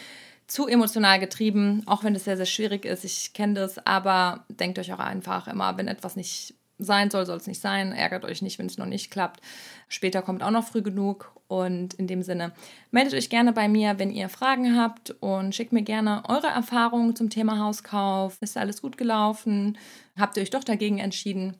zu 0.46 0.66
emotional 0.66 1.18
getrieben, 1.18 1.83
auch 1.87 2.04
wenn 2.04 2.14
es 2.14 2.24
sehr, 2.24 2.37
sehr 2.37 2.46
schwierig 2.46 2.85
ist. 2.85 3.04
Ich 3.04 3.33
kenne 3.33 3.54
das, 3.54 3.85
aber 3.87 4.44
denkt 4.48 4.78
euch 4.78 4.92
auch 4.92 4.98
einfach 4.98 5.48
immer, 5.48 5.76
wenn 5.78 5.88
etwas 5.88 6.16
nicht 6.16 6.54
sein 6.78 7.11
soll, 7.11 7.24
soll 7.24 7.37
es 7.37 7.46
nicht 7.46 7.61
sein. 7.61 7.92
Ärgert 7.92 8.24
euch 8.24 8.42
nicht, 8.42 8.59
wenn 8.59 8.66
es 8.66 8.78
noch 8.78 8.87
nicht 8.87 9.11
klappt. 9.11 9.40
Später 9.88 10.22
kommt 10.22 10.42
auch 10.42 10.50
noch 10.50 10.66
früh 10.66 10.83
genug. 10.83 11.33
Und 11.46 11.94
in 11.94 12.07
dem 12.07 12.22
Sinne, 12.22 12.52
meldet 12.90 13.14
euch 13.14 13.30
gerne 13.30 13.52
bei 13.52 13.68
mir, 13.68 13.98
wenn 13.98 14.11
ihr 14.11 14.28
Fragen 14.28 14.76
habt 14.76 15.11
und 15.20 15.54
schickt 15.54 15.72
mir 15.72 15.83
gerne 15.83 16.22
eure 16.28 16.46
Erfahrungen 16.48 17.14
zum 17.14 17.30
Thema 17.30 17.59
Hauskauf. 17.59 18.38
Ist 18.40 18.57
alles 18.57 18.83
gut 18.83 18.96
gelaufen? 18.96 19.78
Habt 20.18 20.37
ihr 20.37 20.42
euch 20.42 20.50
doch 20.50 20.64
dagegen 20.64 20.98
entschieden? 20.98 21.57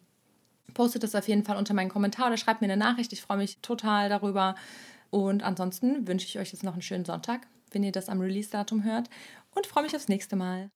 Postet 0.73 1.05
das 1.05 1.15
auf 1.15 1.29
jeden 1.29 1.45
Fall 1.45 1.57
unter 1.57 1.75
meinen 1.75 1.91
Kommentar 1.91 2.29
oder 2.29 2.39
schreibt 2.39 2.61
mir 2.61 2.67
eine 2.67 2.77
Nachricht. 2.77 3.13
Ich 3.13 3.23
freue 3.23 3.37
mich 3.37 3.59
total 3.59 4.09
darüber. 4.09 4.57
Und 5.11 5.45
ansonsten 5.45 6.09
wünsche 6.09 6.27
ich 6.27 6.39
euch 6.39 6.51
jetzt 6.51 6.65
noch 6.65 6.73
einen 6.73 6.83
schönen 6.83 7.05
Sonntag 7.05 7.43
wenn 7.75 7.83
ihr 7.83 7.93
das 7.93 8.09
am 8.09 8.21
Release-Datum 8.21 8.85
hört 8.85 9.09
und 9.55 9.67
freue 9.67 9.85
mich 9.85 9.95
aufs 9.95 10.09
nächste 10.09 10.37
Mal. 10.37 10.71